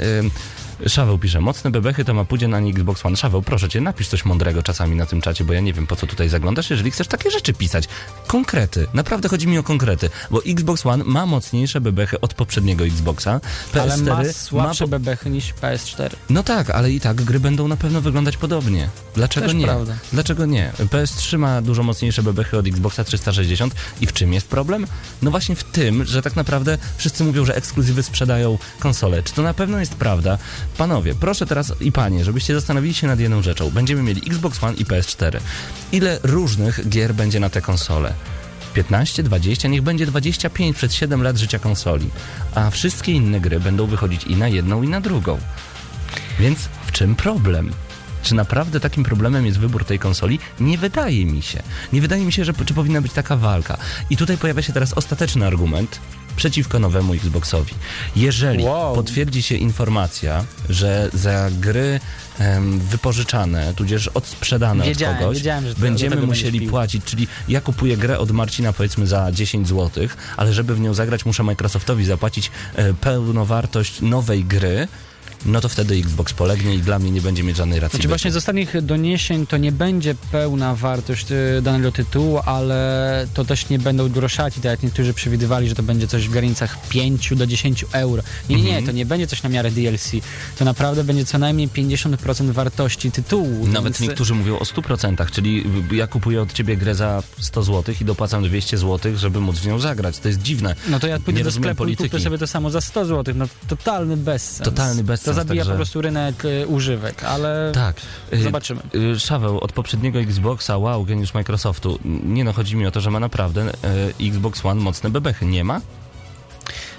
[0.87, 3.17] Szaweł pisze, mocne bebechy to ma pudzie na Xbox One.
[3.17, 5.95] Szaweł, proszę cię, napisz coś mądrego czasami na tym czacie, bo ja nie wiem, po
[5.95, 7.87] co tutaj zaglądasz, jeżeli chcesz takie rzeczy pisać.
[8.27, 8.87] Konkrety.
[8.93, 13.39] Naprawdę chodzi mi o konkrety, bo Xbox One ma mocniejsze bebechy od poprzedniego Xboxa.
[13.73, 16.09] PS4 ale ma słabsze po- bebechy niż PS4.
[16.29, 18.89] no tak, ale i tak gry będą na pewno wyglądać podobnie.
[19.15, 19.65] Dlaczego Też nie?
[19.65, 19.93] prawda.
[20.13, 20.71] Dlaczego nie?
[20.79, 24.87] PS3 ma dużo mocniejsze bebechy od Xboxa 360 i w czym jest problem?
[25.21, 29.23] No właśnie w tym, że tak naprawdę wszyscy mówią, że ekskluzywy sprzedają konsole.
[29.23, 30.37] Czy to na pewno jest prawda?
[30.77, 33.71] Panowie, proszę teraz i panie, żebyście zastanowili się nad jedną rzeczą.
[33.71, 35.39] Będziemy mieli Xbox One i PS4.
[35.91, 38.13] Ile różnych gier będzie na te konsole?
[38.73, 42.09] 15, 20, niech będzie 25 przez 7 lat życia konsoli.
[42.55, 45.39] A wszystkie inne gry będą wychodzić i na jedną, i na drugą.
[46.39, 47.71] Więc w czym problem?
[48.23, 50.39] Czy naprawdę takim problemem jest wybór tej konsoli?
[50.59, 51.63] Nie wydaje mi się.
[51.93, 53.77] Nie wydaje mi się, że czy powinna być taka walka.
[54.09, 55.99] I tutaj pojawia się teraz ostateczny argument
[56.35, 57.73] przeciwko nowemu Xboxowi.
[58.15, 58.95] Jeżeli Wow.
[58.95, 61.99] potwierdzi się informacja, że za gry
[62.77, 68.31] wypożyczane, tudzież odsprzedane Wiedziałem, od kogoś, wiedziałem, będziemy musieli płacić, czyli ja kupuję grę od
[68.31, 74.01] Marcina powiedzmy za 10 zł, ale żeby w nią zagrać muszę Microsoftowi zapłacić e, pełnowartość
[74.01, 74.87] nowej gry,
[75.45, 78.31] no to wtedy Xbox polegnie i dla mnie nie będzie mieć żadnej racji Znaczy właśnie
[78.31, 83.79] z ostatnich doniesień to nie będzie pełna wartość y, danego tytułu, ale to też nie
[83.79, 87.85] będą groszaci, tak jak niektórzy przewidywali, że to będzie coś w granicach 5 do 10
[87.91, 88.23] euro.
[88.49, 88.81] Nie, nie, Mhm.
[88.81, 90.11] nie, to nie będzie coś na miarę DLC.
[90.59, 93.67] To naprawdę będzie co najmniej 50% wartości tytułu.
[93.67, 97.95] Nawet więc- niektórzy mówią o 100%, czyli ja kupuję od ciebie grę za 100 zł
[98.01, 100.19] i dopłacam 200 zł, żeby móc w nią zagrać.
[100.19, 100.75] To jest dziwne.
[100.87, 102.09] No to ja pójdę Nie do sklepu i polityki.
[102.09, 103.35] kupię sobie to samo za 100 zł.
[103.37, 104.65] No totalny bezsens.
[104.65, 107.95] Totalny bezsens, To zabija także- po prostu rynek y, używek, ale Tak.
[108.33, 108.81] Y, zobaczymy.
[108.95, 111.99] y, Szaweł, od poprzedniego Xboxa, wow, geniusz Microsoftu.
[112.23, 113.69] Nie no, chodzi mi o to, że ma naprawdę
[114.19, 115.45] y, Xbox One mocne bebechy.
[115.45, 115.81] Nie ma?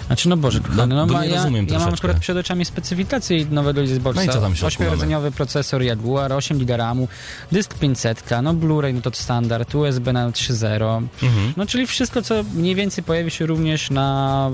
[0.07, 3.45] Znaczy, no Boże, kochany, no, bo ma, ja, rozumiem ja mam akurat przed oczami specyfikację
[3.45, 4.21] nowego Xboxa.
[4.25, 7.07] No i co tam w środku Ośmiordzeniowy procesor Jaguar, 8 GB RAMu,
[7.51, 11.07] dysk 500, no Blu-ray, no to standard, USB na 3.0.
[11.23, 11.53] Mhm.
[11.57, 14.51] No czyli wszystko, co mniej więcej pojawi się również na,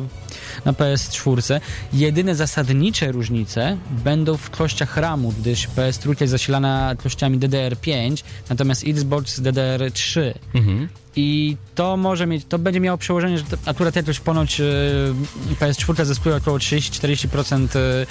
[0.65, 1.59] na PS4.
[1.93, 9.41] Jedyne zasadnicze różnice będą w klościach RAMu, gdyż PS3 jest zasilana klościami DDR5, natomiast Xbox
[9.41, 10.33] DDR3.
[10.53, 10.89] Mhm.
[11.15, 14.63] I to może mieć, to będzie miało przełożenie, że akurat jakoś ponoć e,
[15.59, 18.05] PS4 zyskuje około 30-40% e, e,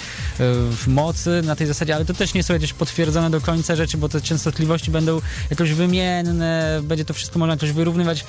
[0.71, 3.97] w mocy na tej zasadzie, ale to też nie są jakieś potwierdzone do końca rzeczy,
[3.97, 8.25] bo te częstotliwości będą jakoś wymienne, będzie to wszystko można jakoś wyrównywać.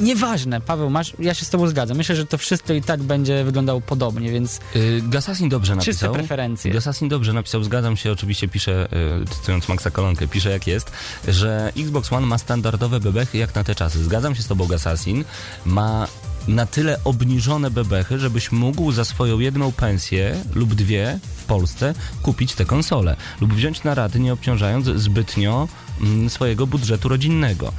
[0.00, 1.96] Nieważne, Paweł, masz, ja się z tobą zgadzam.
[1.96, 6.12] Myślę, że to wszystko i tak będzie wyglądało podobnie, więc Y, Gasasin dobrze czyste napisał.
[6.14, 6.72] preferencje.
[6.72, 8.88] Gasasin dobrze napisał, zgadzam się, oczywiście pisze,
[9.22, 10.92] y, cytując Maxa Kolonkę, pisze jak jest,
[11.28, 14.04] że Xbox One ma standardowe bebechy jak na te czasy.
[14.04, 15.24] Zgadzam się z tobą, Gasasin.
[15.64, 16.08] Ma
[16.48, 22.54] na tyle obniżone bebechy, żebyś mógł za swoją jedną pensję lub dwie w Polsce kupić
[22.54, 25.68] te konsole lub wziąć na raty, nie obciążając zbytnio
[26.00, 27.72] mm, swojego budżetu rodzinnego.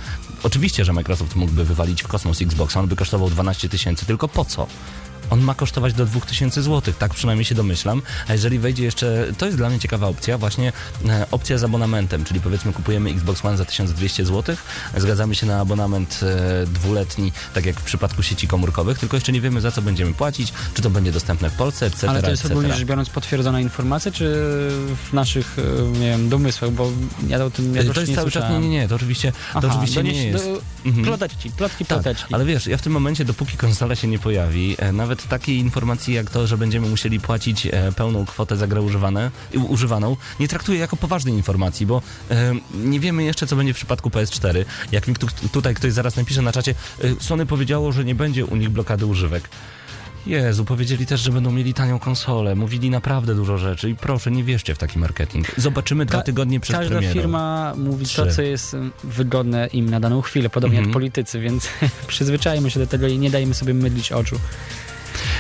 [0.43, 4.45] Oczywiście, że Microsoft mógłby wywalić w kosmos Xboxa, on by kosztował 12 tysięcy, tylko po
[4.45, 4.67] co?
[5.29, 8.01] On ma kosztować do 2000 zł, tak przynajmniej się domyślam.
[8.27, 10.73] A jeżeli wejdzie jeszcze, to jest dla mnie ciekawa opcja, właśnie
[11.09, 14.55] e, opcja z abonamentem, czyli powiedzmy kupujemy Xbox One za 1200 zł,
[14.97, 19.41] zgadzamy się na abonament e, dwuletni, tak jak w przypadku sieci komórkowych, tylko jeszcze nie
[19.41, 22.09] wiemy za co będziemy płacić, czy to będzie dostępne w Polsce, etc.
[22.09, 24.23] Ale to jest ogólnie rzecz biorąc potwierdzona informacja, czy
[25.09, 26.91] w naszych, e, nie wiem, domysłach, bo
[27.27, 28.61] ja o tym ja to jest nie cały czas, nie, słyszałem.
[28.61, 30.45] nie, nie, to oczywiście, to Aha, oczywiście donieś- nie jest.
[30.45, 31.05] Do, Mhm.
[31.05, 34.91] Ploteczki, plotki, Tak, ale wiesz, ja w tym momencie, dopóki konsola się nie pojawi, e,
[35.17, 39.31] nawet takiej informacji jak to, że będziemy musieli płacić e, pełną kwotę za grę używane,
[39.69, 42.01] używaną, nie traktuję jako poważnej informacji, bo
[42.31, 44.65] e, nie wiemy jeszcze, co będzie w przypadku PS4.
[44.91, 48.45] Jak mi tu, tutaj ktoś zaraz napisze na czacie, e, Sony powiedziało, że nie będzie
[48.45, 49.49] u nich blokady używek.
[50.25, 52.55] Jezu, powiedzieli też, że będą mieli tanią konsolę.
[52.55, 55.47] Mówili naprawdę dużo rzeczy i proszę, nie wierzcie w taki marketing.
[55.57, 57.13] Zobaczymy dwa Ka- tygodnie przed Każda premierą.
[57.13, 58.15] firma mówi Trzy.
[58.25, 60.89] to, co jest mm, wygodne im na daną chwilę, podobnie Mhm.
[60.89, 61.67] jak politycy, więc
[62.07, 64.39] przyzwyczajmy się do tego i nie dajmy sobie mydlić oczu.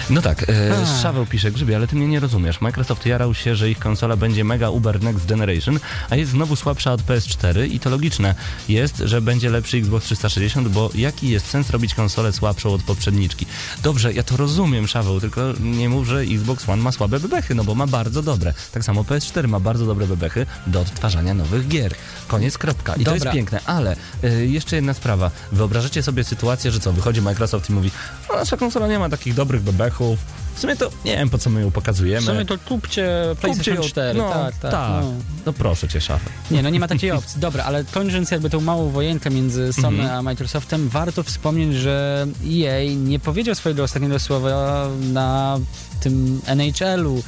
[0.09, 0.85] No tak, e.
[1.01, 2.61] Szaweł pisze, Grzybie, ale ty mnie nie rozumiesz.
[2.61, 6.93] Microsoft jarał się, że ich konsola będzie mega uber next generation, a jest znowu słabsza
[6.93, 8.35] od PS4 i to logiczne
[8.69, 13.45] jest, że będzie lepszy Xbox 360, bo jaki jest sens robić konsolę słabszą od poprzedniczki?
[13.83, 17.63] Dobrze, ja to rozumiem, Szaweł, tylko nie mów, że Xbox One ma słabe bebechy, no
[17.63, 18.53] bo ma bardzo dobre.
[18.71, 21.95] Tak samo PS4 ma bardzo dobre bebechy do odtwarzania nowych gier.
[22.27, 22.95] Koniec, kropka.
[22.95, 23.33] I to jest Dobra.
[23.33, 25.31] piękne, ale y, jeszcze jedna sprawa.
[25.51, 27.91] Wyobrażacie sobie sytuację, że co, wychodzi Microsoft i mówi,
[28.29, 30.19] no nasza konsola nie ma takich dobrych bebechów, zamachów.
[30.55, 32.21] W sumie to nie wiem, po co my ją pokazujemy.
[32.21, 33.09] W sumie to kupcie
[33.41, 34.71] PlayStation Kupcie ją- 4, no, tak, tak.
[34.71, 35.03] tak.
[35.03, 35.13] No.
[35.45, 36.29] No proszę cię, szafę.
[36.51, 37.41] Nie, no nie ma takiej opcji.
[37.41, 40.19] Dobra, ale kończąc jakby tą małą wojenkę między Sony Mhm.
[40.19, 45.59] a Microsoftem, warto wspomnieć, że EA nie powiedział swojego ostatniego słowa na
[45.99, 47.23] tym NHL-u, yy,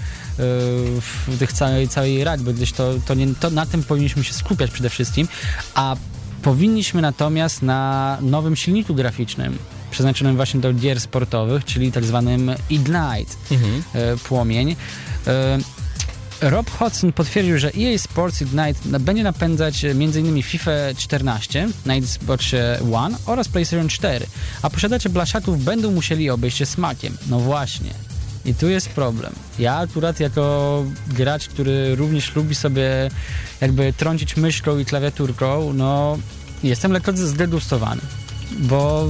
[1.02, 4.72] w tych całej, całej rugby, gdyż to, to, nie, to na tym powinniśmy się skupiać
[4.72, 5.28] przede wszystkim,
[5.76, 5.96] a
[6.42, 9.58] powinniśmy natomiast na nowym silniku graficznym
[9.92, 13.84] przeznaczonym właśnie do gier sportowych, czyli tak zwanym Ignite Mhm.
[13.94, 14.76] e, płomień.
[15.28, 15.60] E,
[16.42, 20.44] Rob Hodgson potwierdził, że EA Sports Ignite będzie napędzać m.in.
[20.44, 24.26] FIFA 14 na Xboxie One oraz PlayStation 4,
[24.62, 27.18] a posiadacze blaszaków będą musieli obejść się smakiem.
[27.30, 27.90] No właśnie.
[28.46, 29.34] I tu jest problem.
[29.60, 33.12] Ja akurat jako gracz, który również lubi sobie
[33.62, 36.18] jakby trącić myszką i klawiaturką, no
[36.64, 38.02] jestem lekko zdegustowany,
[38.60, 39.08] bo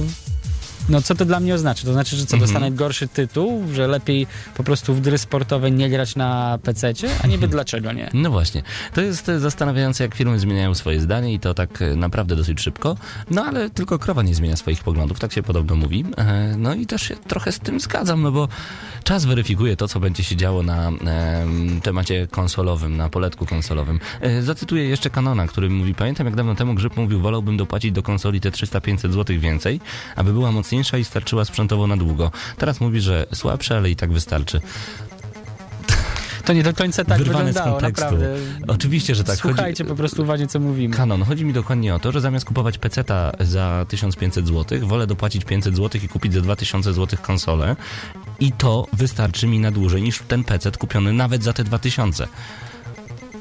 [0.90, 1.84] no co to dla mnie oznacza?
[1.86, 2.40] To znaczy, że co, Mhm.
[2.52, 4.26] dostanę gorszy tytuł, że lepiej
[4.56, 8.10] po prostu w gry sportowe nie grać na PC-cie, a niby dlaczego nie?
[8.14, 8.62] No właśnie.
[8.94, 12.96] To jest zastanawiające, jak firmy zmieniają swoje zdanie i to tak e, naprawdę dosyć szybko.
[13.30, 16.04] No ale tylko krowa nie zmienia swoich poglądów, tak się podobno mówi.
[16.18, 18.48] E, No i też się trochę z tym zgadzam, no bo
[19.04, 24.00] czas weryfikuje to, co będzie się działo na em, temacie konsolowym, na poletku konsolowym.
[24.20, 28.02] E, Zacytuję jeszcze Kanona, który mówi, pamiętam jak dawno temu Grzyb mówił, wolałbym dopłacić do
[28.02, 29.80] konsoli te 300-500 zł więcej,
[30.16, 32.30] aby była mocniejsza i starczyła sprzętowo na długo.
[32.58, 34.60] Teraz mówi, że słabsze, ale i tak wystarczy.
[36.44, 38.04] To nie do końca tak Wyrwane z wyglądało, kontekstu.
[38.04, 38.36] naprawdę.
[38.68, 39.38] Oczywiście, że tak.
[39.40, 40.96] Chodzi- Słuchajcie po prostu uważnie, co mówimy.
[40.96, 41.22] Kanon.
[41.22, 45.76] Chodzi mi dokładnie o to, że zamiast kupować peceta za 1500 zł, wolę dopłacić 500
[45.76, 47.76] zł i kupić za 2000 zł konsolę.
[48.40, 52.28] I to wystarczy mi na dłużej niż ten pecet kupiony nawet za te 2000.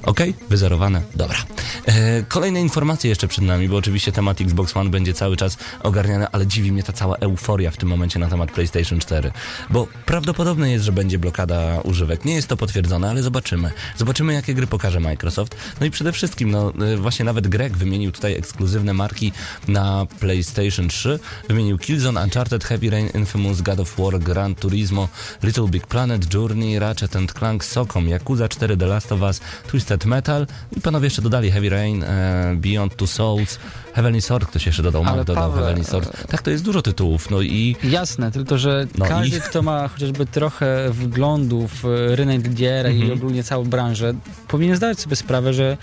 [0.06, 1.02] Okej, wyzerowane.
[1.16, 1.38] Dobra.
[1.86, 6.28] E, kolejne informacje jeszcze przed nami, bo oczywiście temat Xbox One będzie cały czas ogarniany,
[6.32, 9.32] ale dziwi mnie ta cała euforia w tym momencie na temat PlayStation 4.
[9.70, 12.26] Bo prawdopodobne jest, że będzie blokada używek.
[12.26, 13.72] Nie jest to potwierdzone, ale zobaczymy.
[13.98, 15.56] Zobaczymy, jakie gry pokaże Microsoft.
[15.80, 19.32] No i przede wszystkim, no e, właśnie nawet Greg wymienił tutaj ekskluzywne marki
[19.68, 21.20] na PlayStation 3.
[21.48, 25.10] Wymienił Killzone, Uncharted, Heavy Rain, Infamous, God of War, Gran Turismo,
[25.44, 30.48] Little Big Planet, Journey, Ratchet Clank, Socom, Yakuza 4, The Last of Us, Twisted Metal
[30.78, 33.60] i panowie jeszcze dodali Heavy Rain, e, Beyond Two Souls,
[33.94, 36.28] Heavenly Sword, ktoś jeszcze dodał, Ale Mark dodał Paweł, Heavenly Sword.
[36.28, 39.88] Tak, to jest dużo tytułów, no i Jasne, tylko że No każdy, i- kto ma
[39.88, 41.84] chociażby trochę wglądu w
[42.16, 43.08] rynek gier Mhm.
[43.10, 44.14] i ogólnie całą branżę,
[44.48, 45.78] powinien zdawać sobie sprawę, że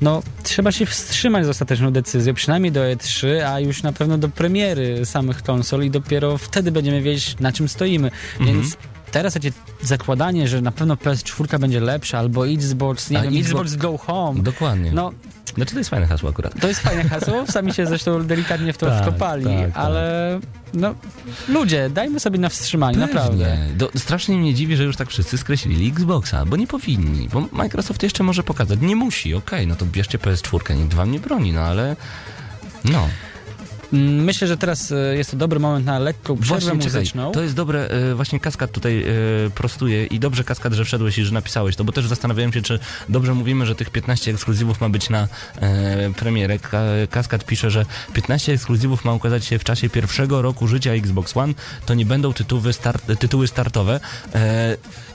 [0.00, 4.28] no, trzeba się wstrzymać z ostateczną decyzją, przynajmniej do E3, a już na pewno do
[4.28, 8.10] premiery samych konsol i dopiero wtedy będziemy wiedzieć, na czym stoimy.
[8.40, 8.56] Mhm.
[8.60, 8.76] Więc
[9.10, 13.46] teraz takie zakładanie, że na pewno PS4 będzie lepsza, albo Xbox, nie A wiem, Xbox-
[13.46, 14.92] Xbox Go Home, dokładnie.
[14.92, 15.12] no
[15.54, 16.60] Znaczy to jest fajne hasło akurat.
[16.60, 19.72] to jest fajne hasło, sami się zresztą delikatnie w to Tak, wkopali, tak, tak.
[19.76, 20.40] ale
[20.74, 20.94] no
[21.48, 23.44] ludzie, dajmy sobie na wstrzymanie, naprawdę.
[23.44, 23.74] Pewnie.
[23.76, 28.02] Do, strasznie mnie dziwi, że już tak wszyscy skreślili Xboxa, bo nie powinni, bo Microsoft
[28.02, 28.78] jeszcze może pokazać.
[28.80, 31.96] Nie musi, okej, no to bierzcie PS4, nikt wam nie broni, no ale
[32.84, 33.08] no.
[33.92, 37.32] Mm, Myślę, że teraz e, jest to dobry moment na lekką przerwę Właśnie, czekaj, muzyczną.
[37.32, 39.06] to jest dobre, e, właśnie Kaskad tutaj e,
[39.54, 42.78] prostuje i dobrze Kaskad, że wszedłeś i że napisałeś to, bo też zastanawiałem się, czy
[43.08, 45.28] dobrze mówimy, że tych 15 ekskluzywów ma być na
[46.16, 46.58] premierę.
[46.58, 51.36] Ka, Kaskad pisze, że 15 ekskluzywów ma ukazać się w czasie pierwszego roku życia Xbox
[51.36, 51.54] One,
[51.86, 54.00] to nie będą tytuły, start, tytuły startowe.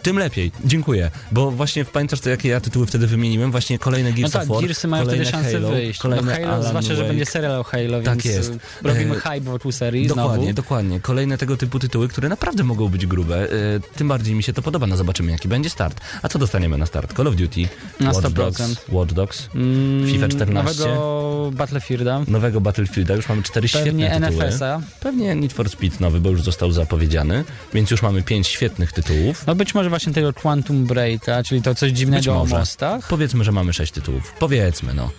[0.04, 3.52] Tym lepiej, dziękuję, bo właśnie pamiętasz, co, jakie ja tytuły wtedy wymieniłem?
[3.52, 6.00] Właśnie kolejne No Gears tak, of War, Gearsy mają wtedy szansę Halo, wyjść.
[6.00, 7.08] No kolejne Halo, Alan zwłaszcza, że Wake.
[7.08, 8.54] będzie serial o Halo, Tak więc jest.
[8.82, 10.54] robimy E, hype wokół serii Dokładnie, znowu.
[10.54, 11.00] dokładnie.
[11.00, 13.44] Kolejne tego typu tytuły, które naprawdę mogą być grube.
[13.44, 13.48] E,
[13.96, 14.88] tym bardziej mi się to podoba.
[14.88, 16.02] No zobaczymy, jaki będzie start.
[16.22, 17.14] A co dostaniemy na start?
[17.18, 17.62] Call of Duty,
[18.00, 18.34] Na Watch 100%.
[18.34, 20.80] Dogs, Watch Dogs, Mm, FIFA 14.
[20.86, 22.22] Nowego Battlefielda.
[22.28, 23.14] nowego Battlefielda.
[23.16, 24.46] Już mamy cztery Pewnie świetne tytuły.
[24.46, 24.82] NFS-a.
[25.00, 27.44] Pewnie Need for Speed nowy, bo już został zapowiedziany.
[27.74, 29.48] Więc już mamy pięć świetnych tytułów.
[29.48, 33.08] No być może właśnie tego Quantum Breaka, czyli to coś dziwnego o mostach.
[33.08, 34.34] Powiedzmy, że mamy sześć tytułów.
[34.40, 35.10] Powiedzmy, no.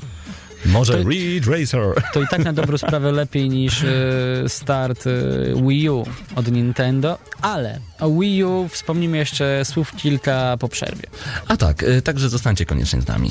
[0.66, 2.02] Może To- Ridge Racer.
[2.12, 3.88] To i tak na dobrą sprawę lepiej niż e,
[4.48, 5.10] start e,
[5.68, 6.06] Wii U
[6.36, 11.06] od Nintendo, ale o Wii U wspomnimy jeszcze słów kilka po przerwie.
[11.48, 13.30] A tak, e, także zostańcie koniecznie z nami.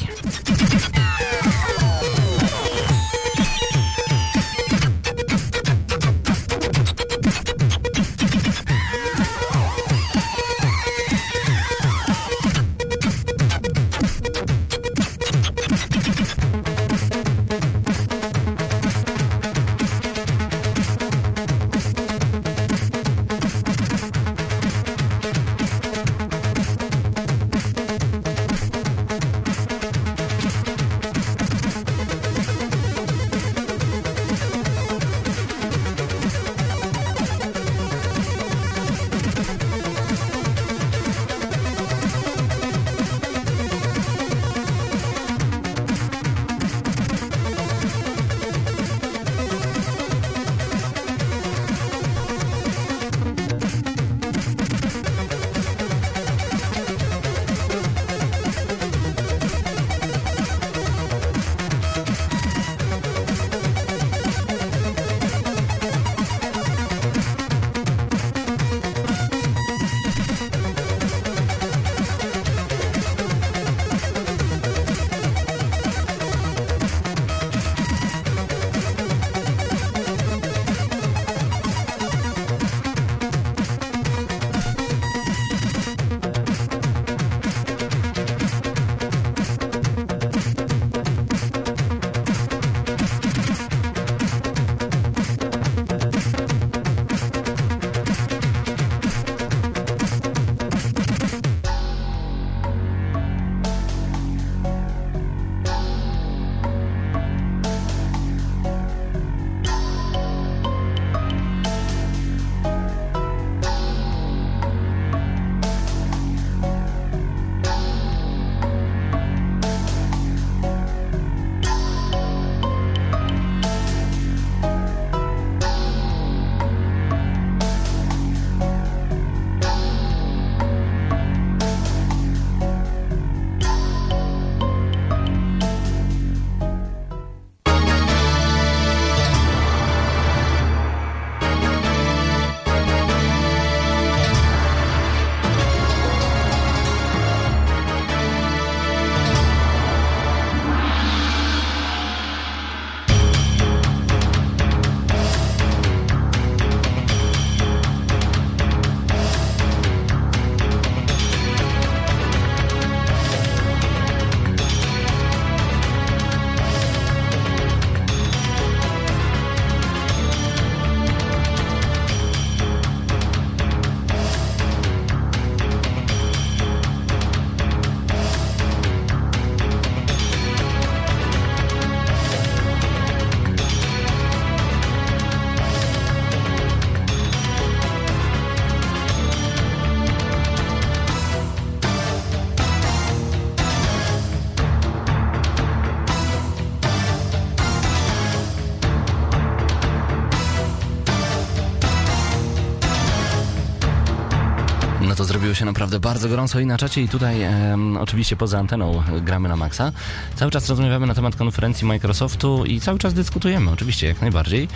[205.63, 209.49] Się naprawdę bardzo gorąco i na czacie i tutaj em, oczywiście poza anteną e, gramy
[209.49, 209.91] na maksa.
[210.35, 214.67] Cały czas rozmawiamy na temat konferencji Microsoftu i cały czas dyskutujemy, oczywiście, jak najbardziej.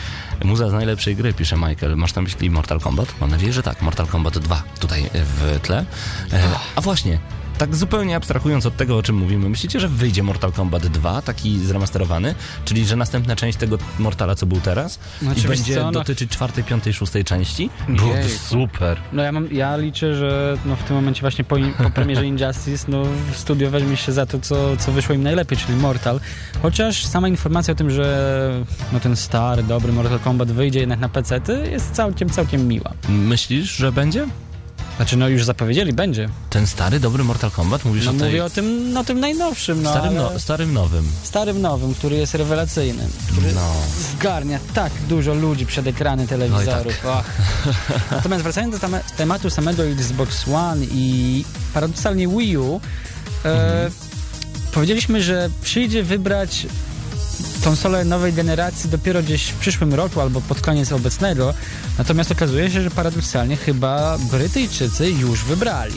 [0.44, 1.96] Muza z najlepszej gry, pisze Michael.
[1.96, 3.14] Masz na myśli Mortal Kombat?
[3.22, 3.82] Mam nadzieję, że tak.
[3.82, 5.86] Mortal Kombat 2 tutaj e, w tle.
[6.34, 6.44] E,
[6.76, 7.20] a właśnie,
[7.58, 11.60] tak zupełnie abstrahując od tego, o czym mówimy, myślicie, że wyjdzie Mortal Kombat 2, taki
[11.60, 12.36] zremasterowany?
[12.66, 15.92] Czyli, że następna część tego Mortala, co był teraz Znaczy, i wiesz będzie co, no-
[15.92, 17.70] dotyczyć czwartej, piątej, szóstej części?
[17.90, 19.00] Byłoby super.
[19.14, 22.86] No ja, mam, ja liczę, że no w tym momencie właśnie po, po premierze Injustice
[22.88, 26.20] no studio weźmie się za to, co, co wyszło im najlepiej, czyli Mortal.
[26.62, 31.10] Chociaż sama informacja o tym, że no ten stary, dobry Mortal Kombat wyjdzie jednak na
[31.10, 31.42] PC,
[31.72, 32.94] jest całkiem, całkiem miła.
[33.10, 34.28] Myślisz, że będzie?
[34.98, 36.30] Znaczy no już zapowiedzieli, będzie.
[36.50, 37.86] Ten stary, dobry Mortal Kombat?
[37.86, 38.24] Mówisz No o tej...
[38.28, 41.12] mówię o tym, no tym najnowszym, no starym, no, starym nowym.
[41.24, 43.08] starym nowym, który jest rewelacyjny.
[43.32, 43.74] Który No.
[44.14, 47.00] zgarnia tak dużo ludzi przed ekrany telewizorów.
[47.04, 47.06] tak.
[47.20, 47.26] Och.
[48.12, 52.82] Natomiast wracając do tematu samego Xbox One i paradoksalnie Wii U,
[53.46, 53.90] e,
[54.74, 56.68] powiedzieliśmy, że przyjdzie wybrać
[57.64, 61.54] konsolę nowej generacji dopiero gdzieś w przyszłym roku albo pod koniec obecnego.
[61.98, 65.96] Natomiast okazuje się, że paradoksalnie chyba Brytyjczycy już wybrali.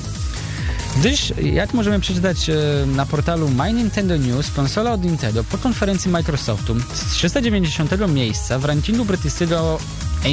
[0.97, 2.55] Gdyż, jak możemy przeczytać e,
[2.87, 8.65] na portalu My Nintendo News, konsola od Nintendo po konferencji Microsoftu z 390 miejsca w
[8.65, 9.79] rankingu brytyjskiego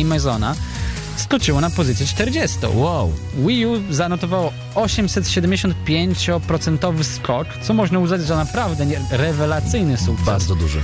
[0.01, 0.55] Amazona
[1.17, 2.57] skoczyło na pozycję 40.
[2.73, 3.13] Wow.
[3.47, 10.25] Wii U zanotowało 875% skok, co można uznać za naprawdę rewelacyjny sukces.
[10.25, 10.81] Bardzo duży.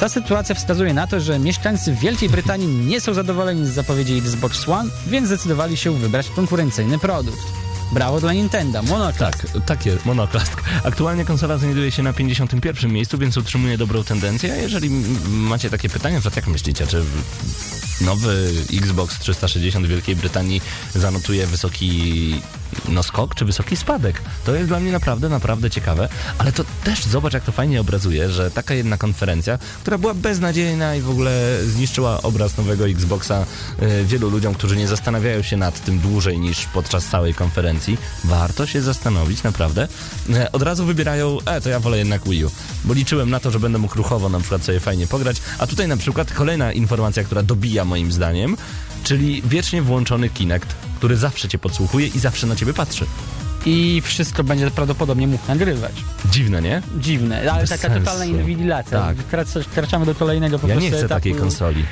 [0.00, 4.68] Ta sytuacja wskazuje na to, że mieszkańcy Wielkiej Brytanii nie są zadowoleni z zapowiedzi Xbox
[4.68, 7.38] One, więc zdecydowali się wybrać konkurencyjny produkt.
[7.92, 9.52] Brawo dla Nintendo, monoklask.
[9.52, 10.04] Tak, tak jest.
[10.84, 14.52] Aktualnie konsola znajduje się na 51 miejscu, więc utrzymuje dobrą tendencję.
[14.52, 14.90] A jeżeli
[15.28, 17.02] macie takie pytania, to jak myślicie, czy
[18.00, 20.62] nowy Xbox 360 w Wielkiej Brytanii
[20.94, 22.40] zanotuje wysoki
[22.88, 24.22] no, skok, czy wysoki spadek?
[24.44, 26.08] To jest dla mnie naprawdę, naprawdę ciekawe.
[26.38, 30.94] Ale to też zobacz, jak to fajnie obrazuje, że taka jedna konferencja, która była beznadziejna
[30.94, 33.46] i w ogóle zniszczyła obraz nowego Xboxa
[33.82, 37.98] y, wielu ludziom, którzy nie zastanawiają się nad tym dłużej niż podczas całej konferencji.
[38.24, 39.88] Warto się zastanowić, naprawdę.
[40.34, 42.50] E, Od razu wybierają, e, to ja wolę jednak Wii U,
[42.84, 45.88] bo liczyłem na to, że będę mógł ruchowo na przykład sobie fajnie pograć, a tutaj
[45.88, 48.56] na przykład kolejna informacja, która dobija moim zdaniem,
[49.04, 53.06] czyli wiecznie włączony Kinect, który zawsze cię podsłuchuje i zawsze na ciebie patrzy.
[53.66, 55.92] I wszystko będzie prawdopodobnie mógł nagrywać.
[56.30, 56.82] Dziwne, nie?
[56.98, 57.98] Dziwne, ale Bez taka sensu.
[58.04, 59.00] totalna inwigilacja.
[59.00, 59.16] Tak.
[59.64, 61.14] Wkraczamy do kolejnego po Ja prostu nie chcę etapu.
[61.20, 61.84] takiej konsoli.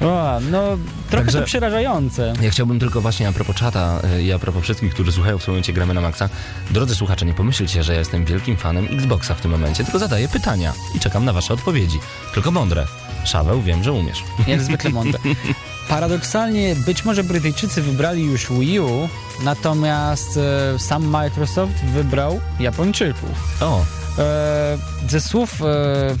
[0.00, 0.62] O, no,
[1.10, 2.32] trochę Także- to przerażające.
[2.40, 5.44] Ja chciałbym tylko właśnie a propos czata y, i a propos wszystkich, którzy słuchają w
[5.44, 6.28] tym momencie Gramy na Maxa.
[6.70, 10.28] Drodzy słuchacze, nie pomyślcie, że ja jestem wielkim fanem Xboxa w tym momencie, tylko zadaję
[10.28, 11.98] pytania i czekam na wasze odpowiedzi.
[12.34, 12.86] Tylko mądre.
[13.24, 14.24] Szaweł, wiem, że umiesz.
[14.46, 15.20] Jak zwykle mądre.
[15.88, 19.08] Paradoksalnie być może Brytyjczycy wybrali już Wii U,
[19.44, 23.62] natomiast e, sam Microsoft wybrał Japończyków.
[23.62, 23.84] O,
[24.18, 24.78] E,
[25.08, 26.16] ze słów e,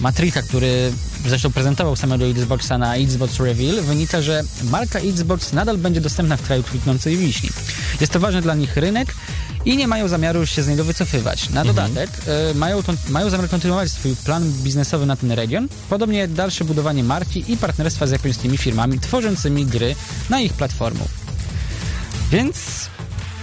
[0.00, 0.92] Matrika, który
[1.26, 6.42] zresztą prezentował samego Xboxa na Xbox Reveal, wynika, że marka Xbox nadal będzie dostępna w
[6.42, 7.50] kraju kwitnącej wiśni.
[8.00, 9.14] Jest to ważny dla nich rynek
[9.64, 11.50] i nie mają zamiaru się z niego wycofywać.
[11.50, 16.64] Na dodatek e, mają, mają zamiar kontynuować swój plan biznesowy na ten region, podobnie dalsze
[16.64, 19.94] budowanie marki i partnerstwa z japońskimi firmami tworzącymi gry
[20.30, 21.00] na ich platformę.
[22.30, 22.56] Więc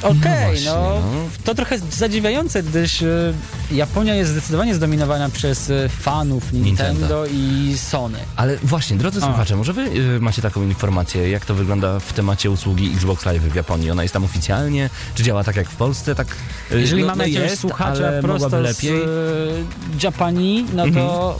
[0.01, 1.29] okej, właśnie, no, no.
[1.43, 3.33] to trochę zadziwiające, gdyż e,
[3.71, 7.25] Japonia jest zdecydowanie zdominowana przez e, fanów Nintendo, Nintendo.
[7.25, 8.19] i Sony.
[8.35, 9.21] ale właśnie, drodzy O.
[9.25, 13.41] słuchacze, może wy y, macie taką informację, jak to wygląda w temacie usługi Xbox Live
[13.43, 13.91] w Japonii?
[13.91, 14.89] Ona jest tam oficjalnie?
[15.15, 16.15] Czy działa tak jak w Polsce?
[16.15, 16.27] Tak,
[16.71, 19.01] Jeżeli no, mamy no jakiegoś jest, słuchacza prosto z lepiej.
[19.01, 19.05] e,
[20.03, 21.39] Japanii, no to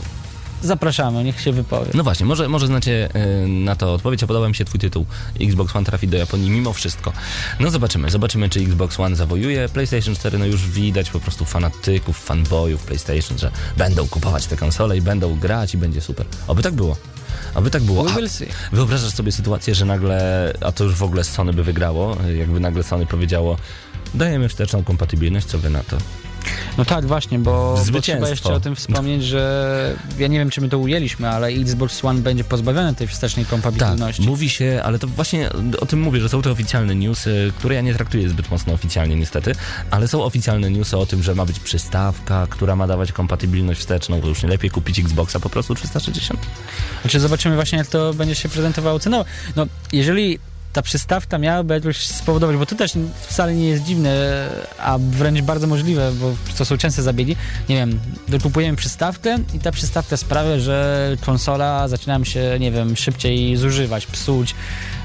[0.61, 1.91] zapraszamy, niech się wypowie.
[1.93, 3.09] No właśnie, może, może znacie
[3.43, 5.05] y, na to odpowiedź, a podoba mi się twój tytuł.
[5.41, 7.13] Xbox One trafi do Japonii mimo wszystko.
[7.59, 9.69] No zobaczymy, zobaczymy czy Xbox One zawojuje.
[9.69, 14.97] PlayStation 4 no już widać po prostu fanatyków, fanboyów PlayStation, że będą kupować te konsole
[14.97, 16.25] i będą grać i będzie super.
[16.47, 16.97] Oby tak było.
[17.55, 18.05] Oby tak było.
[18.09, 18.15] A
[18.75, 22.83] wyobrażasz sobie sytuację, że nagle, a to już w ogóle Sony by wygrało, jakby nagle
[22.83, 23.57] Sony powiedziało
[24.13, 25.97] dajemy wsteczną kompatybilność, co wy na to?
[26.77, 30.61] No tak, właśnie, bo, bo trzeba jeszcze o tym wspomnieć, że ja nie wiem, czy
[30.61, 34.21] my to ujęliśmy, ale Xbox One będzie pozbawiony tej wstecznej kompatybilności.
[34.21, 37.75] Tak, mówi się, ale to właśnie o tym mówię, że są to oficjalne newsy, które
[37.75, 39.55] ja nie traktuję zbyt mocno oficjalnie niestety,
[39.91, 44.21] ale są oficjalne newsy o tym, że ma być przystawka, która ma dawać kompatybilność wsteczną,
[44.21, 46.39] to już nie lepiej kupić Xboxa po prostu 360?
[47.01, 49.25] Znaczy zobaczymy właśnie, jak to będzie się prezentowało cenowo.
[49.55, 50.39] No, jeżeli
[50.77, 54.11] ta przystawka miałaby jakoś spowodować, bo to też wcale nie jest dziwne,
[54.79, 57.35] a wręcz bardzo możliwe, bo to są częste zabiegi.
[57.69, 63.57] Nie wiem, dokupujemy przystawkę i ta przystawka sprawia, że konsola zaczyna się, nie wiem, szybciej
[63.57, 64.55] zużywać, psuć,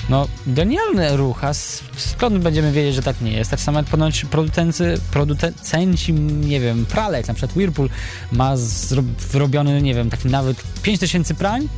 [0.08, 1.54] No, genialny ruch, a
[1.96, 3.50] skąd będziemy wiedzieć, że tak nie jest?
[3.50, 7.88] Tak samo jak ponoć producency, producenci, nie wiem, pralek, na przykład Whirlpool
[8.32, 11.68] ma zro- zrobiony, nie wiem, taki nawet 5000 prań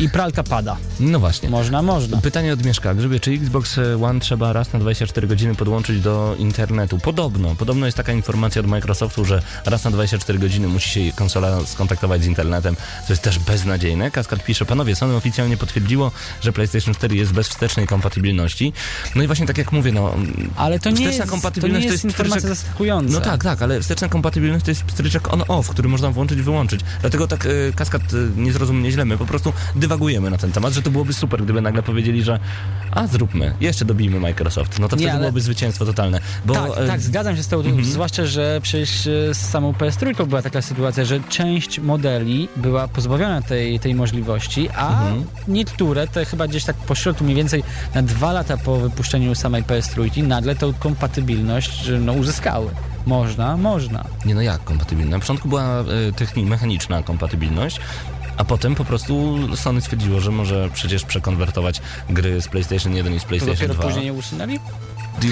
[0.00, 0.76] i pralka pada.
[1.00, 1.48] No właśnie.
[1.48, 2.20] Można, można.
[2.20, 2.94] Pytanie od Mieszka.
[2.94, 6.98] Grzybie, czy Xbox One trzeba raz na 24 godziny podłączyć do internetu?
[6.98, 7.54] Podobno.
[7.54, 12.22] Podobno jest taka informacja od Microsoftu, że raz na 24 godziny musi się konsola skontaktować
[12.22, 12.76] z internetem,
[13.06, 14.10] co jest też beznadziejne.
[14.10, 18.72] Kaskad pisze, panowie, Sony oficjalnie potwierdziło, że PlayStation 4 jest bez wstecznej kompatybilności.
[19.14, 20.14] No i właśnie tak jak mówię, no...
[20.56, 23.12] Ale to nie jest, to nie kompatybilność jest, informacja zaskakująca.
[23.12, 26.80] No tak, tak, ale wsteczna kompatybilność to jest pstryczek on-off, który można włączyć i wyłączyć.
[27.00, 29.52] Dlatego tak e, kaskad e, nie zrozum mnie źle, my po prostu
[29.88, 32.38] dywagujemy na ten temat, że to byłoby super, gdyby nagle powiedzieli, że
[32.90, 34.78] a zróbmy, jeszcze dobijmy Microsoft.
[34.78, 36.20] No to wtedy ale- byłoby zwycięstwo totalne.
[36.46, 37.84] Bo, tak, e, tak, zgadzam się z tą, mhm.
[37.84, 43.42] zwłaszcza, że przecież e, z samą PS3 była taka sytuacja, że część modeli była pozbawiona
[43.42, 45.24] tej, tej możliwości, a Mhm.
[45.48, 47.62] niektóre, te chyba gdzieś tak po środku, mniej więcej
[47.94, 52.70] na dwa lata po wypuszczeniu samej PS3, nagle tą kompatybilność no, uzyskały.
[53.06, 54.04] Można, można.
[54.24, 55.10] Nie no jak kompatybilna?
[55.10, 57.80] Na początku była e, techni- mechaniczna kompatybilność,
[58.38, 61.80] a potem po prostu Sony stwierdziło, że może przecież przekonwertować
[62.10, 63.82] gry z PlayStation 1 i z To PlayStation dopiero 2.
[63.82, 64.58] później nie usunęli?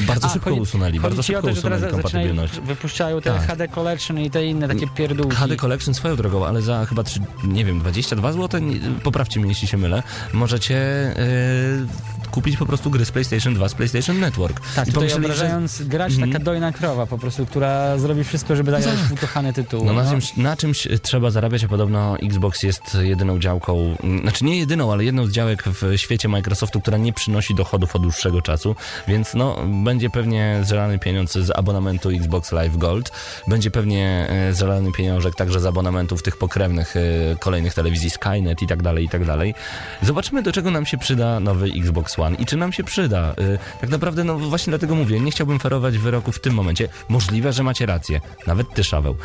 [0.06, 2.60] Bardzo A, szybko chodzi- usunęli, bardzo szybko to, usunęli kompatybilność.
[2.60, 3.46] wypuszczają te Tak.
[3.46, 5.36] HD Collection i te inne takie pierdółki.
[5.36, 8.60] HD Collection swoją drogą, ale za chyba, trzy, nie wiem, 22 zł,
[9.02, 10.02] poprawcie mnie jeśli się mylę,
[10.32, 14.60] możecie e, kupić po prostu gry z PlayStation 2, z PlayStation Network.
[14.74, 16.32] Tak, I pomyśleli, że- obrażając grać Mhm.
[16.32, 18.94] taka dojna krowa po prostu, która zrobi wszystko, żeby dać Tak.
[19.12, 19.84] ukochane tytuły.
[19.86, 24.44] No, na, czymś, na czymś trzeba zarabiać, a podobno Xbox jest jedyną działką, mm, znaczy
[24.44, 28.42] nie jedyną, ale jedną z działek w świecie Microsoftu, która nie przynosi dochodów od dłuższego
[28.42, 28.76] czasu,
[29.08, 33.12] więc no, będzie pewnie zżelany pieniądz z abonamentu Xbox Live Gold,
[33.48, 37.00] będzie pewnie e, zżelany pieniążek także z abonamentów tych pokrewnych e,
[37.40, 39.54] kolejnych telewizji Skynet i tak dalej, i tak dalej.
[40.02, 43.18] Zobaczymy, do czego nam się przyda nowy Xbox One i czy nam się przyda.
[43.38, 46.88] E, Tak naprawdę, no właśnie dlatego mówię, nie chciałbym ferować wyroku w tym momencie.
[47.08, 48.20] Możliwe, że macie rację.
[48.46, 49.16] Nawet ty, Szaweł.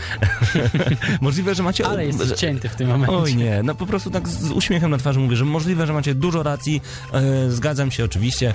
[1.22, 1.86] Możliwe, że macie...
[1.88, 3.16] Ale jesteś że- cięty w tym momencie.
[3.18, 6.16] Oj nie, no po prostu tak z uśmiechem na twarzy mówię, że możliwe, że macie
[6.16, 6.82] dużo racji,
[7.14, 8.54] e, zgadzam się oczywiście,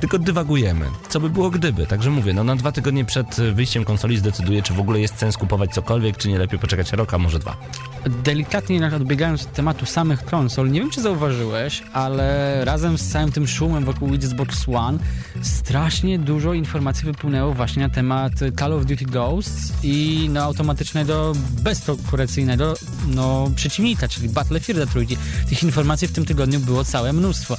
[0.00, 0.86] tylko dywagujemy.
[1.08, 1.86] Co by było gdyby?
[1.86, 5.36] Także mówię, no na dwa tygodnie przed wyjściem konsoli zdecyduję, czy w ogóle jest sens
[5.36, 7.56] kupować cokolwiek, czy nie lepiej poczekać rok, a może dwa.
[8.24, 13.32] Delikatnie jednak odbiegając od tematu samych konsol, nie wiem czy zauważyłeś, ale razem z całym
[13.32, 14.98] tym szumem wokół Xbox One
[15.42, 21.32] strasznie dużo informacji wypłynęło właśnie na temat Call of Duty Ghosts i no, automatycznego,
[21.62, 22.74] bezkonkurencyjnego
[23.06, 25.16] no, przeciwnika, czyli Battlefielda trójki.
[25.48, 27.56] Tych informacji w tym tygodniu było całe mnóstwo.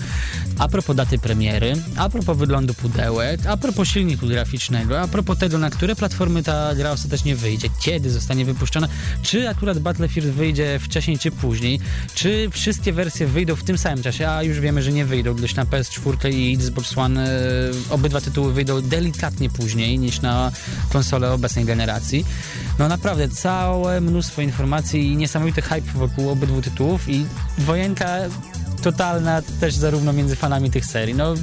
[0.57, 5.57] A propos daty premiery, a propos wyglądu pudełek, a propos silniku graficznego, a propos tego,
[5.57, 8.87] na które platformy ta gra ostatecznie wyjdzie, kiedy zostanie wypuszczona,
[9.21, 11.79] czy akurat Battlefield wyjdzie wcześniej czy później,
[12.15, 15.55] czy wszystkie wersje wyjdą w tym samym czasie, a już wiemy, że nie wyjdą, gdyż
[15.55, 20.51] na PS4 i Xbox One e, obydwa tytuły wyjdą delikatnie później niż na
[20.89, 22.25] konsole obecnej generacji.
[22.79, 27.25] No naprawdę, całe mnóstwo informacji i niesamowity hype wokół obydwu tytułów i
[27.57, 28.17] wojenka
[28.81, 31.15] totalna też zarówno między fanami tych serii.
[31.15, 31.33] No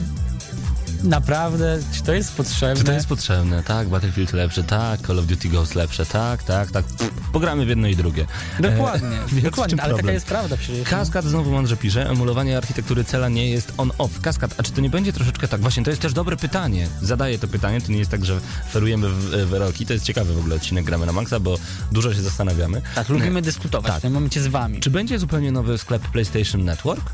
[1.04, 2.76] naprawdę, czy to jest potrzebne?
[2.76, 3.62] Czy to jest potrzebne?
[3.62, 6.84] Tak, Battlefield lepsze, tak, Call of Duty Ghost lepsze, tak, tak, tak.
[7.32, 8.26] Pogramy w jedno i drugie.
[8.60, 10.88] Dokładnie, E, dokładnie, ale taka jest prawda przecież.
[10.88, 14.20] Kaskad znowu mądrze pisze, emulowanie architektury cela nie jest on-off.
[14.20, 15.60] Kaskad, a czy to nie będzie troszeczkę tak?
[15.60, 16.88] Właśnie, to jest też dobre pytanie.
[17.02, 18.40] Zadaję to pytanie, to nie jest tak, że
[18.70, 19.86] ferujemy w, w wyroki.
[19.86, 21.58] To jest ciekawy w ogóle odcinek Gramy na Maxa, bo
[21.92, 22.82] dużo się zastanawiamy.
[22.94, 23.98] Tak, lubimy dyskutować Tak.
[23.98, 24.80] w tym momencie z wami.
[24.80, 27.10] Czy będzie zupełnie nowy sklep PlayStation Network?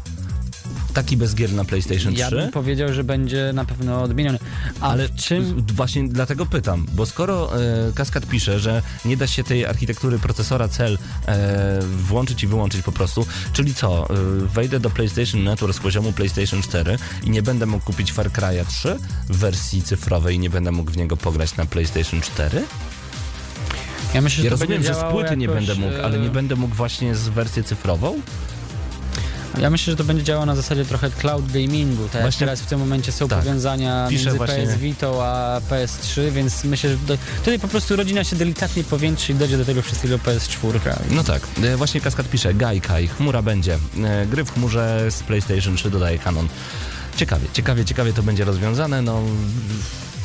[0.95, 2.23] Taki bez gier na PlayStation 3?
[2.23, 4.39] Ja bym powiedział, że będzie na pewno odmieniony.
[4.81, 5.65] A Ale czym...
[5.75, 10.69] Właśnie dlatego pytam, bo skoro e, Kaskad pisze, że nie da się tej architektury procesora
[10.69, 14.15] cel e, włączyć i wyłączyć po prostu, czyli co, e,
[14.47, 18.65] wejdę do PlayStation Network z poziomu PlayStation 4 i nie będę mógł kupić Far Cry'a
[18.67, 18.97] 3
[19.29, 22.63] w wersji cyfrowej i nie będę mógł w niego pograć na PlayStation 4?
[24.15, 26.31] Ja myślę, że Ja rozumiem, że z płyty nie jakoś, będę mógł, ale e, nie
[26.31, 28.21] będę mógł właśnie z wersji cyfrową?
[29.59, 32.09] Ja myślę, że to będzie działało na zasadzie trochę cloud gamingu.
[32.09, 33.39] Tak Właśnie- teraz w tym momencie są tak.
[33.39, 38.25] powiązania między właśnie- PS Vita a PS3, więc myślę, że do, tutaj po prostu rodzina
[38.25, 40.81] się delikatnie powiększy i dojdzie do tego wszystkiego PS4.
[41.11, 43.79] No tak, e, właśnie Kaskad pisze, Gaikai, chmura będzie.
[44.05, 46.49] E, Gry w chmurze z PlayStation 3 dodaje Canon.
[47.17, 49.23] Ciekawie, ciekawie, ciekawie to będzie rozwiązane, no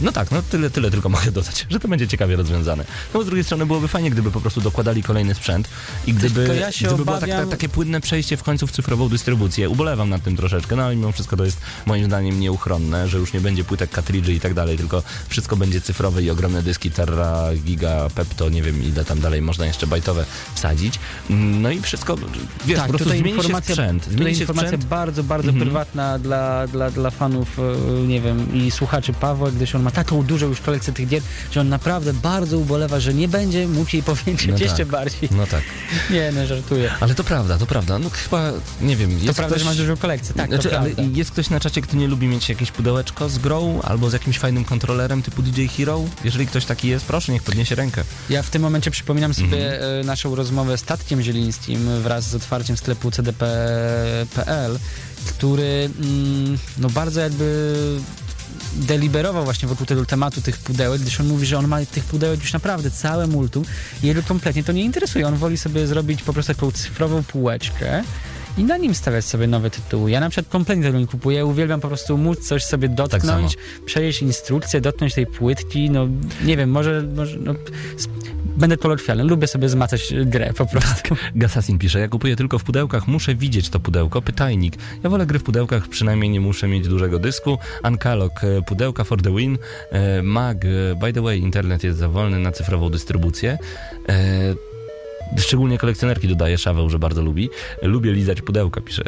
[0.02, 2.84] No tak, no tyle, tyle tylko mogę dodać, że to będzie ciekawie rozwiązane.
[3.14, 5.70] No bo z drugiej strony byłoby fajnie, gdyby po prostu dokładali kolejny sprzęt
[6.08, 9.10] i gdyby, ja gdyby było tak, obawiam- tak, takie płynne przejście w końcu w cyfrową
[9.10, 9.70] dystrybucję.
[9.70, 13.34] Ubolewam nad tym troszeczkę, no ale mimo wszystko to jest moim zdaniem nieuchronne, że już
[13.34, 17.44] nie będzie płytek, kartridży i tak dalej, tylko wszystko będzie cyfrowe i ogromne dyski Terra,
[17.66, 20.26] Giga, Pepto, nie wiem ile tam dalej można jeszcze bajtowe
[20.56, 21.00] wsadzić.
[21.30, 22.16] No i wszystko,
[22.66, 24.06] wiesz, po prostu zmieni się sprzęt.
[24.06, 24.86] Zmieni się informacja sprzęt.
[24.86, 25.66] bardzo, bardzo Mhm.
[25.66, 30.24] prywatna dla, dla, dla fanów, e, nie wiem, i słuchaczy Pawła, gdyż on ma taką
[30.24, 31.22] dużą już kolekcję tych gier,
[31.52, 34.62] że on naprawdę bardzo ubolewa, że nie będzie mógł jej powiększyć No tak.
[34.62, 35.30] jeszcze bardziej.
[35.32, 35.62] No tak.
[36.16, 36.92] Nie, no żartuję.
[37.00, 38.00] Ale to prawda, to prawda.
[38.00, 39.62] No chyba, nie wiem, jest To prawda, ktoś...
[39.64, 42.28] że masz dużą kolekcję, tak, Znaczy, to ale jest ktoś na czacie, kto nie lubi
[42.28, 46.02] mieć jakieś pudełeczko z grą albo z jakimś fajnym kontrolerem typu DJ Hero?
[46.24, 48.04] Jeżeli ktoś taki jest, proszę, niech podniesie rękę.
[48.30, 49.50] Ja w tym momencie przypominam Mhm.
[49.50, 54.80] sobie e, naszą rozmowę z Tatkiem Zielińskim wraz z otwarciem sklepu cdp.pl,
[55.26, 57.76] który mm, no bardzo jakby
[58.76, 62.40] deliberował właśnie wokół tego tematu tych pudełek, gdyż on mówi, że on ma tych pudełek
[62.40, 63.64] już naprawdę całe multum
[64.04, 65.28] i jego kompletnie to nie interesuje.
[65.28, 68.04] On woli sobie zrobić po prostu taką cyfrową półeczkę
[68.58, 70.12] i na nim stawiać sobie nowe tytuły.
[70.12, 71.46] Ja na przykład kompletnie tego nie kupuję.
[71.46, 75.90] Uwielbiam po prostu móc coś sobie dotknąć, przejść instrukcję, dotknąć tej płytki.
[75.90, 76.08] No
[76.46, 77.56] nie wiem, może, może no,
[78.58, 79.24] będę kolokwialny.
[79.24, 81.16] Lubię sobie zmacać grę po prostu.
[81.36, 84.22] Gasasin pisze, ja kupuję tylko w pudełkach, muszę widzieć to pudełko.
[84.22, 84.76] Pytajnik.
[85.04, 87.58] Ja wolę gry w pudełkach, przynajmniej nie muszę mieć dużego dysku.
[87.84, 89.58] Ankalog, e, pudełka for the win.
[89.92, 93.58] E, Mag, e, by the way, internet jest za wolny na cyfrową dystrybucję.
[95.38, 97.50] Szczególnie kolekcjonerki dodaje Szaweł, że bardzo lubi.
[97.82, 99.04] Lubię lizać pudełka, pisze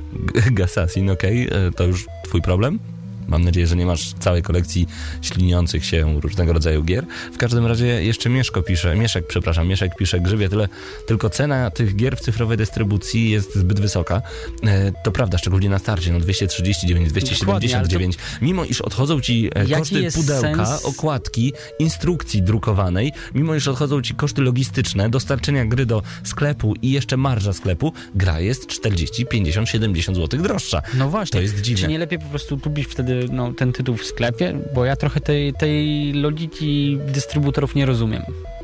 [0.51, 2.79] Gasasin, okej, e, to już twój problem.
[3.27, 4.87] Mam nadzieję, że nie masz całej kolekcji
[5.21, 7.05] śliniących się różnego rodzaju gier.
[7.33, 10.67] W każdym razie jeszcze Mieszko pisze, Mieszek, przepraszam, Mieszek pisze, Grzybie, tyle,
[11.07, 14.21] tylko cena tych gier w cyfrowej dystrybucji jest zbyt wysoka.
[14.63, 18.17] E, to prawda, szczególnie na starcie, no 239, 279.
[18.41, 24.15] Mimo iż odchodzą ci e, koszty pudełka, sens- okładki, instrukcji drukowanej, mimo iż odchodzą ci
[24.15, 30.17] koszty logistyczne, dostarczenia gry do sklepu i jeszcze marża sklepu, gra jest 40, 50, 70
[30.17, 30.81] zł droższa.
[30.93, 31.37] No właśnie.
[31.37, 31.81] To jest dziwne.
[31.81, 34.53] Czy nie lepiej po prostu kupić wtedy no, ten tytuł w sklepie?
[34.73, 38.23] Bo ja trochę tej, tej logiki dystrybutorów nie rozumiem.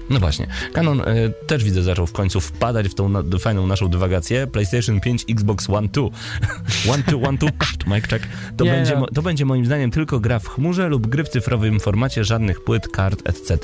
[0.09, 0.47] No właśnie.
[0.73, 1.05] Canon e,
[1.47, 4.47] też widzę zaczął w końcu wpadać w tą na, fajną naszą dywagację.
[4.47, 6.01] PlayStation 5, Xbox One 2.
[6.93, 7.49] One 2, One 2,
[7.95, 8.27] mic check.
[8.57, 8.99] To Nie będzie, no.
[8.99, 12.63] mo- to będzie moim zdaniem tylko gra w chmurze lub gry w cyfrowym formacie, żadnych
[12.63, 13.59] płyt, kart, etc.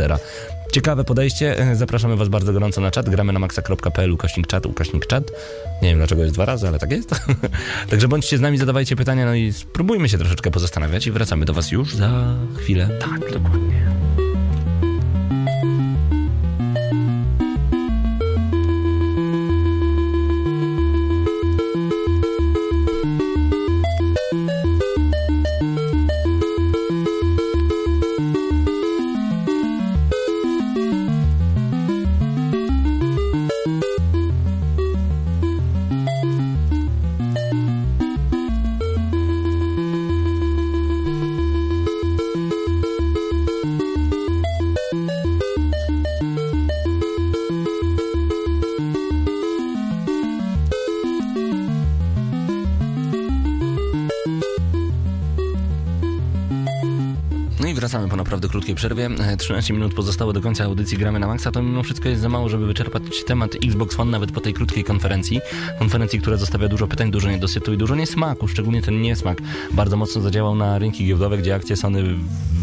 [0.72, 1.60] Ciekawe podejście.
[1.60, 3.10] E, Zapraszamy Was bardzo gorąco na czat.
[3.10, 5.32] Gramy na maxa.pl, ukośnik czat, ukośnik czat.
[5.82, 7.10] Nie wiem dlaczego jest dwa razy, ale tak jest.
[7.90, 11.54] Także bądźcie z nami, zadawajcie pytania, no i spróbujmy się troszeczkę pozastanawiać i wracamy do
[11.54, 12.90] Was już za chwilę.
[13.00, 14.09] Tak, dokładnie.
[58.80, 59.06] Przerwie.
[59.06, 61.52] E, 13 minut pozostało do końca audycji Gramy na Maxa.
[61.52, 64.84] To mimo wszystko jest za mało, żeby wyczerpać temat Xbox One nawet po tej krótkiej
[64.84, 65.42] konferencji.
[65.80, 68.48] Konferencji, która zostawia dużo pytań, dużo niedosytu i dużo niesmaku.
[68.48, 72.04] Szczególnie ten niesmak bardzo mocno zadziałał na rynki giełdowe, gdzie akcje Sony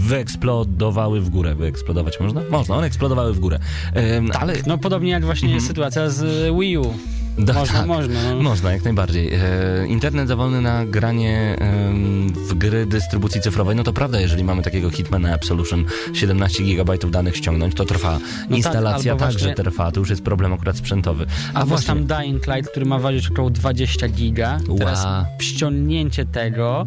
[0.06, 1.54] wyeksplodowały w górę.
[1.54, 2.42] Wyeksplodować można?
[2.50, 3.58] Można, one eksplodowały w górę.
[3.96, 6.24] E, ale No podobnie jak właśnie sytuacja z
[6.60, 6.94] Wii U.
[7.39, 7.87] Da, Można, tak.
[7.87, 8.34] można.
[8.34, 8.43] No.
[8.43, 9.34] Można, jak najbardziej.
[9.34, 14.45] E, internet za wolny na granie em, w gry dystrybucji cyfrowej, no to prawda, jeżeli
[14.45, 15.84] mamy takiego Hitmana Absolution
[16.14, 18.18] 17 GB danych ściągnąć, to trwa.
[18.49, 21.26] tak, Instalacja albo także właśnie- trwa, to już jest problem akurat sprzętowy.
[21.55, 24.59] A A właśnie, tam Dying Light, który ma ważyć około 20 giga.
[24.78, 25.26] Teraz Ła.
[25.41, 26.87] ściągnięcie tego,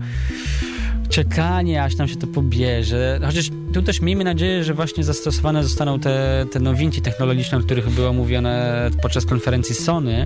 [1.09, 3.19] czekanie aż nam się to pobierze.
[3.25, 7.89] Chociaż tu też miejmy nadzieję, że właśnie zastosowane zostaną te, te nowinki technologiczne, o których
[7.89, 10.25] było mówione podczas konferencji Sony,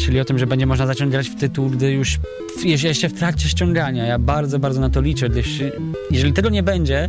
[0.00, 2.18] czyli o tym, że będzie można zacząć grać w tytuł, gdy już
[2.58, 4.06] w, jeszcze w trakcie ściągania.
[4.06, 5.62] Ja bardzo, bardzo na to liczę, gdyż
[6.10, 7.08] jeżeli tego nie będzie,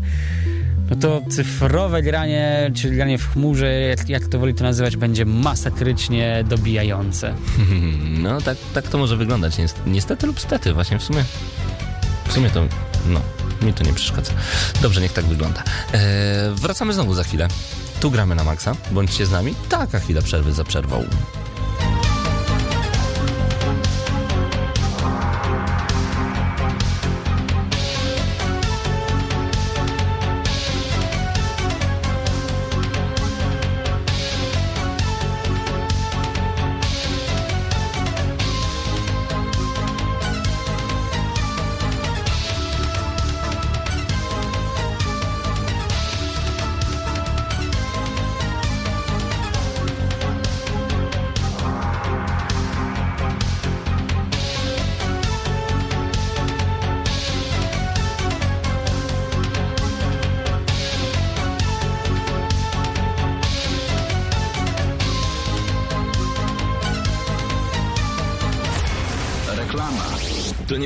[0.90, 5.26] no to cyfrowe granie, czyli granie w chmurze, jak, jak to woli to nazywać, będzie
[5.26, 7.34] masakrycznie dobijające.
[8.24, 9.58] no tak, tak to może wyglądać.
[9.58, 11.24] Niestety, niestety lub stety, właśnie w sumie.
[12.34, 12.66] W sumie to,
[13.06, 13.20] no,
[13.62, 14.34] mi to nie przeszkadza.
[14.82, 15.64] Dobrze, niech tak wygląda.
[15.94, 17.48] E, wracamy znowu za chwilę.
[18.00, 18.76] Tu gramy na maksa.
[18.92, 19.56] Bądźcie z nami.
[19.70, 21.06] Taka chwila przerwy za przerwą.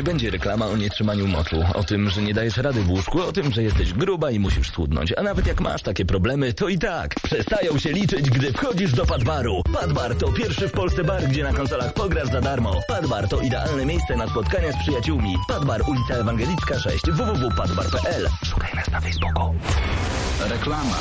[0.08, 3.52] Będzie reklama o nietrzymaniu moczu, o tym, że nie dajesz rady w łóżku, o tym,
[3.52, 5.14] że jesteś gruba i musisz schudnąć.
[5.18, 9.06] A nawet jak masz takie problemy, to i tak przestają się liczyć, gdy wchodzisz do
[9.06, 9.62] Padbaru.
[9.74, 12.76] Padbar to pierwszy w Polsce bar, gdzie na konsolach pograsz za darmo.
[12.88, 15.36] Padbar to idealne miejsce na spotkania z przyjaciółmi.
[15.48, 18.28] Padbar, ulica Ewangelicka 6, www.padbar.pl.
[18.46, 19.56] Szukaj nas na Facebooku.
[20.40, 20.98] Reklama.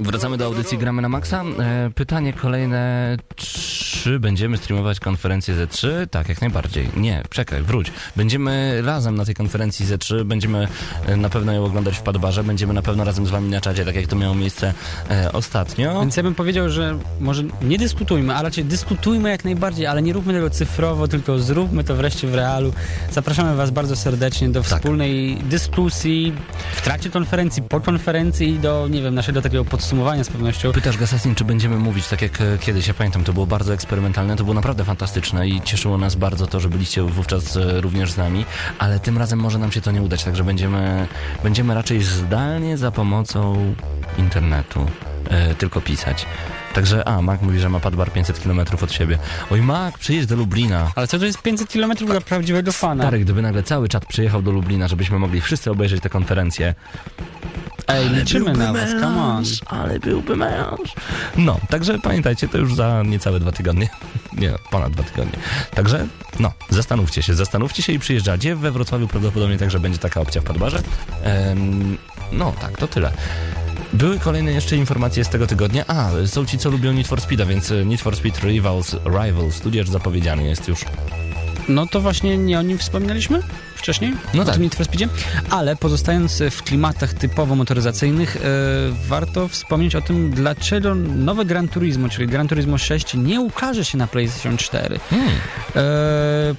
[0.00, 1.42] Wracamy do audycji Gramy na Maxa.
[1.58, 3.16] E, pytanie kolejne.
[3.36, 5.88] Czy będziemy streamować konferencję Z3?
[6.10, 6.88] Tak, jak najbardziej.
[6.96, 7.92] Nie, czekaj, wróć.
[8.16, 10.68] Będziemy razem na tej konferencji Z3, będziemy
[11.06, 13.84] e, na pewno ją oglądać w Padbarze, będziemy na pewno razem z wami na czacie,
[13.84, 14.74] tak jak to miało miejsce
[15.10, 16.00] e, ostatnio.
[16.00, 20.12] Więc ja bym powiedział, że może nie dyskutujmy, a raczej dyskutujmy jak najbardziej, ale nie
[20.12, 22.72] róbmy tego cyfrowo, tylko zróbmy to wreszcie w realu.
[23.12, 24.78] Zapraszamy Was bardzo serdecznie do Tak.
[24.78, 26.32] wspólnej dyskusji
[26.74, 30.72] w trakcie konferencji, po konferencji do, nie wiem, naszego takiego podsumowania z pewnością.
[30.72, 32.88] Pytasz Gasasin, czy będziemy mówić tak jak e, kiedyś.
[32.88, 36.60] Ja pamiętam, to było bardzo eksperymentalne, to było naprawdę fantastyczne i cieszyło nas bardzo to,
[36.60, 38.44] że byliście wówczas e, również z nami,
[38.78, 41.06] ale tym razem może nam się to nie udać, także będziemy,
[41.42, 43.74] będziemy raczej zdalnie za pomocą
[44.18, 44.86] internetu
[45.30, 46.26] e, tylko pisać.
[46.74, 49.18] Także, a, Mac mówi, że ma padbar 500 km od siebie.
[49.50, 50.92] Oj, Mac, przyjedź do Lublina.
[50.94, 53.02] Ale co to jest 500 km dla prawdziwego fana?
[53.04, 56.74] Stary, gdyby nagle cały czat przyjechał do Lublina, żebyśmy mogli wszyscy obejrzeć tę konferencję.
[57.88, 59.44] Ej, liczymy na Was, come on.
[59.66, 60.94] Ale byłby męż.
[61.36, 63.88] No, także pamiętajcie, to już za niecałe dwa tygodnie.
[64.38, 65.38] Nie, ponad dwa tygodnie.
[65.74, 66.06] Także,
[66.40, 68.56] no, zastanówcie się, zastanówcie się i przyjeżdżacie.
[68.56, 70.82] We Wrocławiu prawdopodobnie także będzie taka opcja w Padbarze.
[71.22, 71.98] Em,
[72.32, 73.12] no, tak, to tyle.
[73.92, 75.84] Były kolejne jeszcze informacje z tego tygodnia.
[75.86, 79.60] A, są ci, co lubią Need for Speeda, więc e, Need for Speed Rivals, Rivals,
[79.60, 80.84] tudzież zapowiedziany jest już.
[81.70, 83.42] No to właśnie nie o nim wspominaliśmy
[83.80, 84.12] wcześniej?
[84.34, 84.54] No o tak.
[84.54, 85.08] tym Need for Speedzie?
[85.50, 88.40] Ale pozostając w klimatach typowo motoryzacyjnych, e,
[89.08, 93.98] warto wspomnieć o tym, dlaczego nowe Gran Turismo, czyli Gran Turismo 6 nie ukaże się
[93.98, 95.00] na PlayStation 4.
[95.10, 95.28] Hmm.
[95.76, 95.82] E,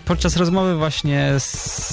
[0.05, 1.45] podczas rozmowy właśnie z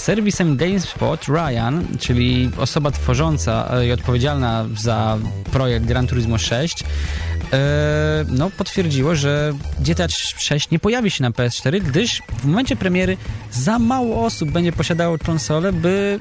[0.02, 5.18] serwisem GameSpot Ryan, czyli osoba tworząca i odpowiedzialna za
[5.52, 6.86] projekt Gran Turismo 6, e,
[8.28, 10.08] no, potwierdziło, że GTA
[10.38, 13.16] 6 nie pojawi się na PS4, gdyż w momencie premiery
[13.52, 16.20] za mało osób będzie posiadało konsolę, by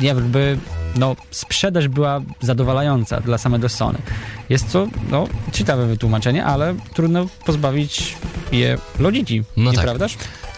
[0.00, 0.58] nie wiem, by
[0.96, 3.98] no, sprzedaż była zadowalająca dla samego Sony.
[4.48, 8.16] Jest to no, ciekawe wytłumaczenie, ale trudno pozbawić
[8.52, 9.86] je logiki, No tak.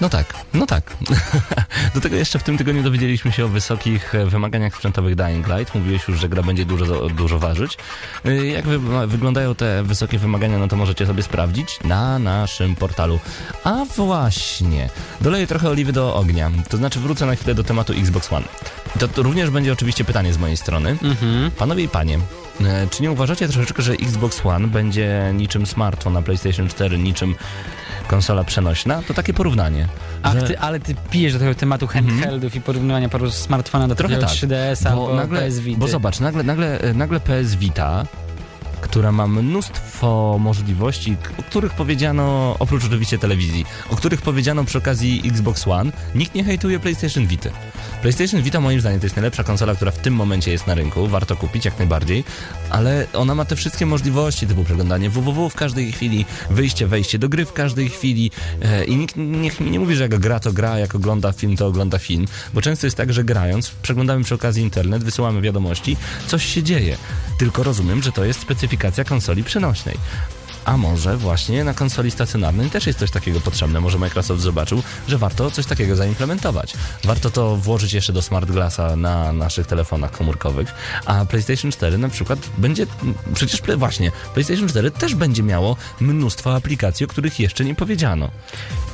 [0.03, 0.97] No tak, no tak.
[1.95, 5.75] Do tego jeszcze w tym tygodniu dowiedzieliśmy się o wysokich e, wymaganiach sprzętowych Dying Light.
[5.75, 7.79] Mówiłeś już, że gra będzie dużo, dużo ważyć.
[8.27, 13.21] Y, Jak wy, wyglądają te wysokie wymagania, no to możecie sobie sprawdzić na naszym portalu.
[13.65, 14.91] A właśnie,
[15.21, 16.51] doleję trochę oliwy do ognia.
[16.69, 18.47] To znaczy wrócę na chwilę do tematu Xbox One.
[18.99, 20.91] To, to również będzie oczywiście pytanie z mojej strony.
[21.03, 21.51] Mhm.
[21.51, 22.42] Panowie i panie, e,
[22.91, 27.35] czy nie uważacie troszeczkę, że Xbox One będzie niczym smartfon na PlayStation 4, niczym
[28.09, 29.03] konsola przenośna?
[29.09, 29.89] To takie porównanie.
[30.23, 33.95] Ach, że- ty, ale ty pijesz do tego tematu handheldów i porównywania paru smartfona do
[33.95, 35.81] Trochę takiego tak, 3DS-a bo nagle, PS Vita.
[35.81, 38.07] Bo zobacz, nagle, nagle, e, nagle PS Vita,
[38.83, 45.23] która ma mnóstwo możliwości, o których powiedziano, oprócz oczywiście telewizji, o których powiedziano przy okazji
[45.25, 47.51] Xbox One, nikt nie hejtuje PlayStation Vita.
[48.03, 51.07] PlayStation Vita moim zdaniem to jest najlepsza konsola, która w tym momencie jest na rynku,
[51.07, 52.25] warto kupić jak najbardziej,
[52.71, 57.29] ale ona ma te wszystkie możliwości, typu przeglądanie www w każdej chwili, wyjście, wejście do
[57.29, 58.31] gry w każdej chwili
[58.63, 61.99] e, i nikt nie mówi, że jak gra to gra, jak ogląda film to ogląda
[61.99, 66.63] film, bo często jest tak, że grając, przeglądamy przy okazji internet, wysyłamy wiadomości, coś się
[66.63, 66.97] dzieje.
[67.39, 69.97] Tylko rozumiem, że to jest specyfikacja konsoli przenośnej.
[70.65, 73.81] A może właśnie na konsoli stacjonarnej też jest coś takiego potrzebne.
[73.81, 76.75] Może Microsoft zobaczył, że warto coś takiego zaimplementować.
[77.05, 80.75] Warto to włożyć jeszcze do Smart Glassa na naszych telefonach komórkowych.
[81.07, 82.87] A PlayStation 4 na przykład będzie.
[83.35, 88.31] Przecież właśnie, PlayStation 4 też będzie miało mnóstwo aplikacji, o których jeszcze nie powiedziano.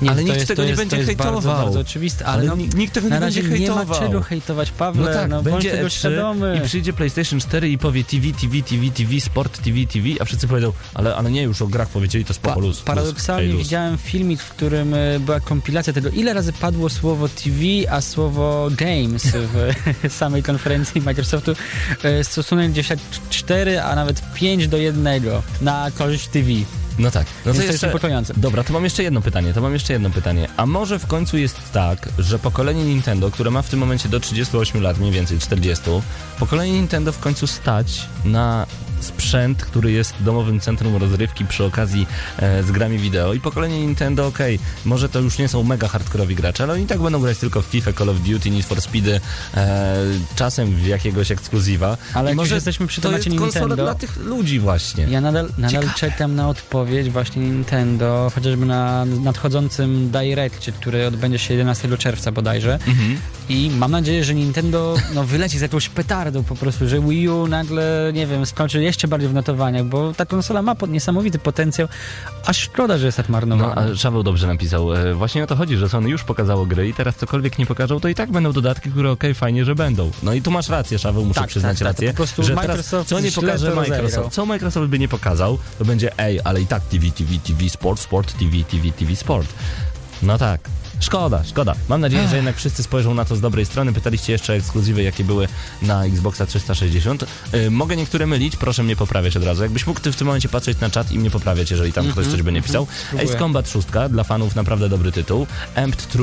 [0.02, 1.32] Nie, ale nikt jest, tego nie jest, będzie to hejtował.
[1.32, 4.00] Bardzo, bardzo oczywiste, ale, Ale no, nikt, tego nie będzie nie ma hejtował.
[4.00, 5.02] czego hejtować, Pawle.
[5.02, 6.60] No tak, bądź będzie tego E3 świadomy.
[6.64, 10.48] i przyjdzie PlayStation 4 i powie TV, TV, TV, TV, Sport, TV, TV, a wszyscy
[10.48, 13.62] powiedzą, ale, ale nie, już o grach powiedzieli, to spoko, Pa- luz, luz, paradoksalnie luz.
[13.62, 17.56] widziałem filmik, w którym e, była kompilacja tego, ile razy padło słowo TV,
[17.90, 19.72] a słowo games w
[20.18, 21.52] samej konferencji Microsoftu.
[22.02, 22.98] E, Stosunek gdzieś tak
[23.30, 25.08] 4, a nawet 5 do 1
[25.60, 26.48] na korzyść TV.
[26.98, 27.26] No tak.
[27.26, 27.86] No to to jest jeszcze...
[27.86, 28.34] niepokojące.
[28.36, 30.48] Dobra, to mam jeszcze jedno pytanie, to mam jeszcze jedno pytanie.
[30.56, 34.20] A może w końcu jest tak, że pokolenie Nintendo, które ma w tym momencie do
[34.20, 35.84] 38 lat, mniej więcej 40,
[36.38, 38.66] pokolenie Nintendo w końcu stać na
[39.00, 42.06] sprzęt, który jest domowym centrum rozrywki przy okazji
[42.38, 46.34] e, z grami wideo i pokolenie Nintendo, okej, może to już nie są mega hardkorowi
[46.34, 49.20] gracze, ale oni tak będą grać tylko w FIFA, Call of Duty, Need for Speedy,
[49.56, 49.96] e,
[50.36, 51.96] czasem w jakiegoś ekskluzywa.
[52.14, 55.04] Ale I może jesteśmy przy to temacie jest konsola Nintendo, dla tych ludzi właśnie.
[55.04, 55.98] Ja nadal, nadal Ciekawe.
[55.98, 62.32] czekam na odpowiedź zapowiedź właśnie Nintendo, chociażby na nadchodzącym Directie, który odbędzie się 11 czerwca
[62.32, 62.74] bodajże.
[62.74, 63.18] Mhm.
[63.48, 67.46] I mam nadzieję, że Nintendo no, wyleci z jakąś petardą po prostu, że Wii U
[67.46, 71.88] nagle, nie wiem, skończy jeszcze bardziej w notowaniach, bo ta konsola ma niesamowity potencjał,
[72.46, 73.74] a szkoda, że jest tak No, marnowana.
[73.92, 74.94] a Szaweł dobrze napisał.
[74.94, 78.00] E, Właśnie o to chodzi, że Sony już pokazało gry i teraz cokolwiek nie pokażą,
[78.00, 80.10] to i tak będą dodatki, które okej, fajnie, że będą.
[80.22, 82.66] No i tu masz rację, Szaweł, muszę Tak, przyznać tak, tak, rację, prostu że teraz
[82.68, 83.74] Microsoft co nie pokaże.
[83.74, 87.68] Microsoft, co Microsoft by nie pokazał, to będzie ej, ale i tak TV, TV, TV,
[87.68, 89.46] Sport, Sport, TV, TV, TV, Sport.
[90.20, 90.60] No tak.
[91.00, 91.74] Szkoda, szkoda.
[91.88, 93.92] Mam nadzieję, że jednak wszyscy spojrzą na to z dobrej strony.
[93.92, 95.48] Pytaliście jeszcze ekskluzywy, jakie były
[95.82, 97.24] na Xboxa 360.
[97.54, 99.62] Y, mogę niektóre mylić, proszę mnie poprawiać od razu.
[99.62, 102.26] Jakbyś mógł ty w tym momencie patrzeć na czat i mnie poprawiać, jeżeli tam ktoś
[102.26, 102.86] coś by nie pisał.
[103.06, 103.30] spróbuję.
[103.30, 105.46] Ace Combat 6, dla fanów naprawdę dobry tytuł.
[105.74, 106.18] Amped 3,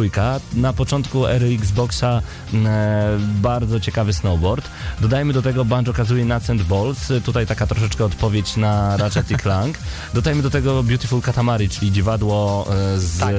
[0.54, 2.22] na początku ery Xboxa
[2.54, 4.70] e, bardzo ciekawy snowboard.
[5.00, 9.78] Dodajmy do tego Banjo-Kazooie Nuts and Balls, tutaj taka troszeczkę odpowiedź na Ratchet i Clank.
[10.14, 13.36] Dodajmy do tego Beautiful Katamari, czyli dziwadło e, z, Tak,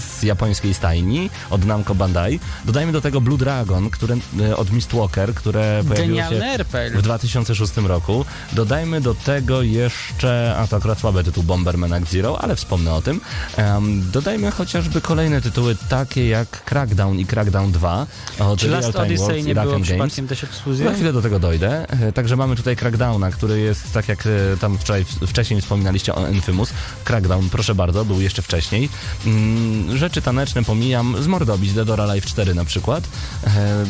[0.00, 2.40] z japońskiej stajni od Namco Bandai.
[2.64, 6.98] Dodajmy do tego Blue Dragon, które, e, od Mistwalker, które pojawiło się Genialny RPG.
[6.98, 8.24] w 2006 roku.
[8.52, 13.02] Dodajmy do tego jeszcze, a to akurat słaby tytuł Bomberman Act Zero, ale wspomnę o
[13.02, 13.20] tym.
[13.56, 18.06] Em, dodajmy chociażby kolejne tytuły takie jak Crackdown i Crackdown 2
[18.38, 20.94] od Czy Real Last Time Odyssey Works i nie było przypadkiem też Za ekskluzją?
[20.94, 21.90] chwilę do tego dojdę.
[21.90, 26.28] E, Także mamy tutaj Crackdowna, który jest, tak jak e, tam wczoraj, wcześniej wspominaliście o
[26.28, 26.70] Infamous.
[27.04, 28.88] Crackdown, proszę bardzo, był jeszcze wcześniej.
[29.26, 33.04] Mm, Rzeczy taneczne pomijam, zmordobić Dead or Alive 4 na przykład.
[33.46, 33.84] E,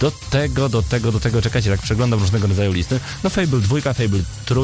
[0.00, 3.00] Do tego, do tego, do tego, czekajcie, tak przeglądam różnego rodzaju listy.
[3.24, 4.54] No Fable 2, Fable 3,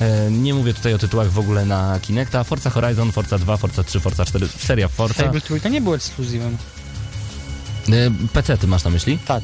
[0.00, 2.44] e, nie mówię tutaj o tytułach w ogóle na Kinecta.
[2.44, 5.14] Forza Horizon, Forza 2, Forza 3, Forza 4, seria Forza.
[5.24, 6.56] Fable trójka nie był ekskluzywem.
[7.88, 9.18] E, PC ty masz na myśli?
[9.26, 9.42] Tak.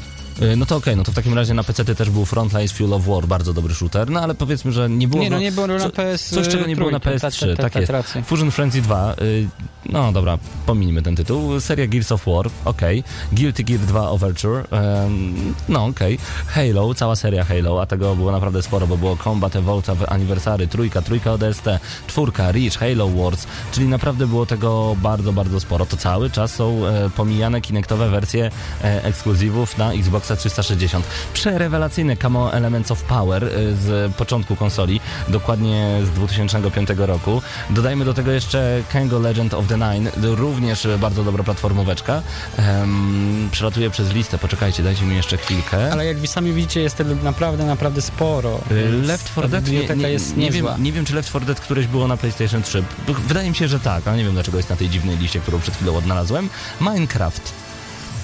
[0.56, 3.06] No to okej, no to w takim razie na PC też był Frontlines Fuel of
[3.06, 5.66] War, bardzo dobry shooter, no ale powiedzmy, że nie było Nie, no go- nie było
[5.66, 7.26] na co- PS Coś, czego nie było na trójkę.
[7.28, 7.92] PS3, tak, tak, tak, jest.
[7.92, 8.22] rację.
[8.22, 9.48] Fusion Frenzy 2, y,
[9.92, 11.60] no dobra, pominijmy ten tytuł.
[11.60, 13.04] Seria Gears of War, okej.
[13.32, 16.18] Guilty Gear 2 Overture, em, no okej.
[16.46, 21.02] Halo, cała seria Halo, a tego było naprawdę sporo, bo było Combat Evolve Anniversary, trójka,
[21.02, 21.64] trójka ODST,
[22.06, 25.86] czwórka, Reach, Halo Wars, czyli naprawdę było tego bardzo, bardzo sporo.
[25.86, 28.50] To cały czas są e, pomijane kinektowe wersje
[28.84, 31.06] e, ekskluzywów na Xboxa 360.
[31.32, 37.42] Przerewelacyjne Camo Elements of Power e, z początku konsoli, dokładnie z 2005 roku.
[37.70, 42.22] Dodajmy do tego jeszcze Kango Legend of the Nine, również bardzo dobra platformóweczka.
[42.58, 45.92] Um, przelatuję przez listę, poczekajcie, dajcie mi jeszcze chwilkę.
[45.92, 48.60] Ale jak wy sami widzicie, jest tego naprawdę, naprawdę sporo.
[48.70, 51.46] Y, Left 4 ta Dead nie, nie, jest nie, wiem, nie wiem, czy Left 4
[51.46, 52.82] Dead któreś było na PlayStation 3.
[52.82, 55.40] B- Wydaje mi się, że tak, ale nie wiem, dlaczego jest na tej dziwnej liście,
[55.40, 56.48] którą przed chwilą odnalazłem.
[56.80, 57.52] Minecraft.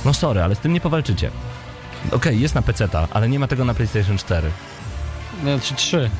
[0.04, 1.30] No sorry, ale z tym nie powalczycie.
[2.10, 4.50] Okej, jest na PC-ta, ale nie ma tego na PlayStation 4.
[5.42, 6.10] Znaczy trzy.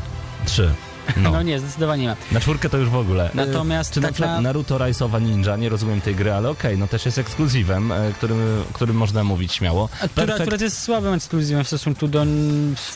[0.45, 0.71] 3.
[1.17, 1.31] No.
[1.31, 1.43] No.
[1.43, 2.17] nie, zdecydowanie ma.
[2.33, 3.31] Na czwórkę to już w ogóle.
[3.35, 6.79] Natomiast Czy na tak przykład na- Naruto Rise'owa Ninja, nie rozumiem tej gry, ale okej,
[6.79, 9.89] no też jest ekskluzywem, e, którym, którym można mówić śmiało.
[10.03, 12.25] A Która Perfect- akurat jest słabym ekskluzywem w stosunku do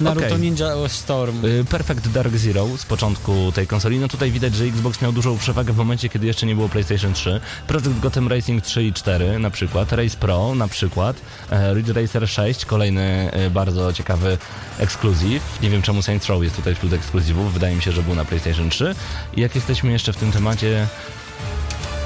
[0.00, 0.40] Naruto Okej.
[0.40, 1.44] Ninja Storm.
[1.44, 3.98] Y, Perfect Dark Zero z początku tej konsoli.
[3.98, 7.12] No tutaj widać, że Xbox miał dużą przewagę w momencie, kiedy jeszcze nie było PlayStation
[7.12, 7.40] 3.
[7.66, 11.16] Project Gotham Racing 3 i 4 na przykład, Race Pro na przykład,
[11.50, 14.38] e, Ridge Racer 6, kolejny e, bardzo ciekawy
[14.78, 15.58] ekskluzyw.
[15.62, 18.24] Nie wiem czemu Saints Row jest tutaj wśród ekskluzywów, wydaje mi się, że był na
[18.24, 18.94] PlayStation 3.
[19.36, 20.86] I jak jesteśmy jeszcze w tym temacie,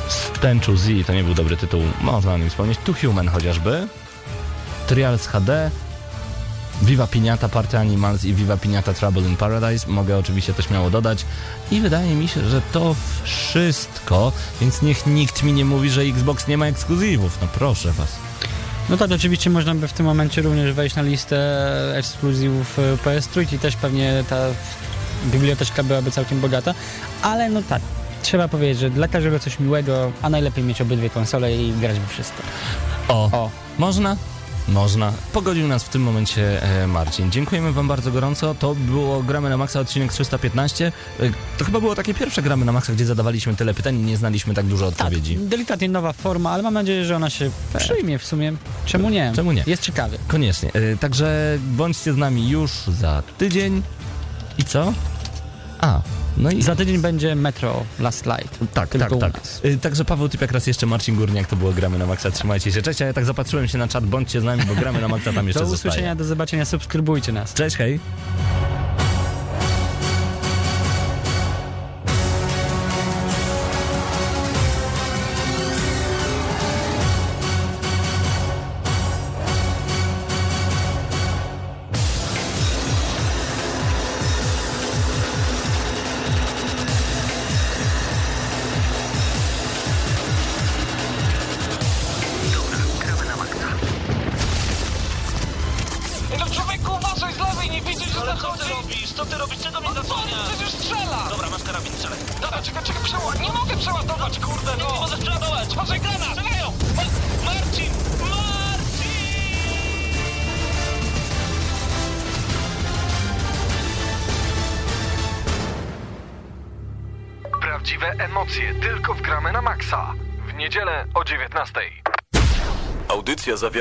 [0.08, 2.78] Stenchu Z to nie był dobry tytuł, można o nim wspomnieć.
[2.84, 3.88] Two Human chociażby,
[4.86, 5.70] Trials HD,
[6.82, 9.86] Viva Piniata Party Animals i Viva Piniata Trouble in Paradise.
[9.88, 11.24] Mogę oczywiście to śmiało dodać.
[11.70, 16.48] I wydaje mi się, że to wszystko, więc niech nikt mi nie mówi, że Xbox
[16.48, 17.38] nie ma ekskluzywów.
[17.42, 18.16] No proszę was.
[18.88, 23.54] No tak, oczywiście można by w tym momencie również wejść na listę ekskluzywów e, PS3
[23.54, 24.46] i też pewnie ta
[25.24, 26.74] biblioteczka byłaby całkiem bogata,
[27.22, 27.82] ale no tak,
[28.22, 32.06] trzeba powiedzieć, że dla każdego coś miłego, a najlepiej mieć obydwie konsole i grać we
[32.06, 32.42] wszystko.
[33.08, 34.16] O, O, można?
[34.68, 35.12] Można.
[35.32, 37.30] Pogodził nas w tym momencie e, Marcin.
[37.30, 38.54] Dziękujemy wam bardzo gorąco.
[38.54, 40.92] To było Gramy na Maxa odcinek 315.
[41.20, 44.16] E, to chyba było takie pierwsze Gramy na Maxa, gdzie zadawaliśmy tyle pytań i nie
[44.16, 45.36] znaliśmy tak dużo tak, odpowiedzi.
[45.36, 48.52] delikatnie nowa forma, ale mam nadzieję, że ona się przyjmie w sumie.
[48.86, 49.32] Czemu nie?
[49.36, 49.64] Czemu nie?
[49.66, 50.18] Jest ciekawy.
[50.28, 50.70] Koniecznie.
[50.72, 53.82] E, Także bądźcie z nami już za tydzień.
[54.58, 54.92] I co?
[55.80, 56.00] A,
[56.36, 58.58] no i Za tydzień będzie Metro Last Light.
[58.74, 59.40] tak, tak, tak.
[59.64, 62.82] Y, Także Paweł Typiak raz jeszcze Marcin Górniak, to było Gramy na Maxa, trzymajcie się.
[62.82, 65.32] Cześć, a ja tak zapatrzyłem się na czat, bądźcie z nami, bo Gramy na Maxa
[65.32, 65.90] tam jeszcze Do zostaje.
[65.90, 67.54] usłyszenia, do zobaczenia, subskrybujcie nas.
[67.54, 68.00] Cześć, hej.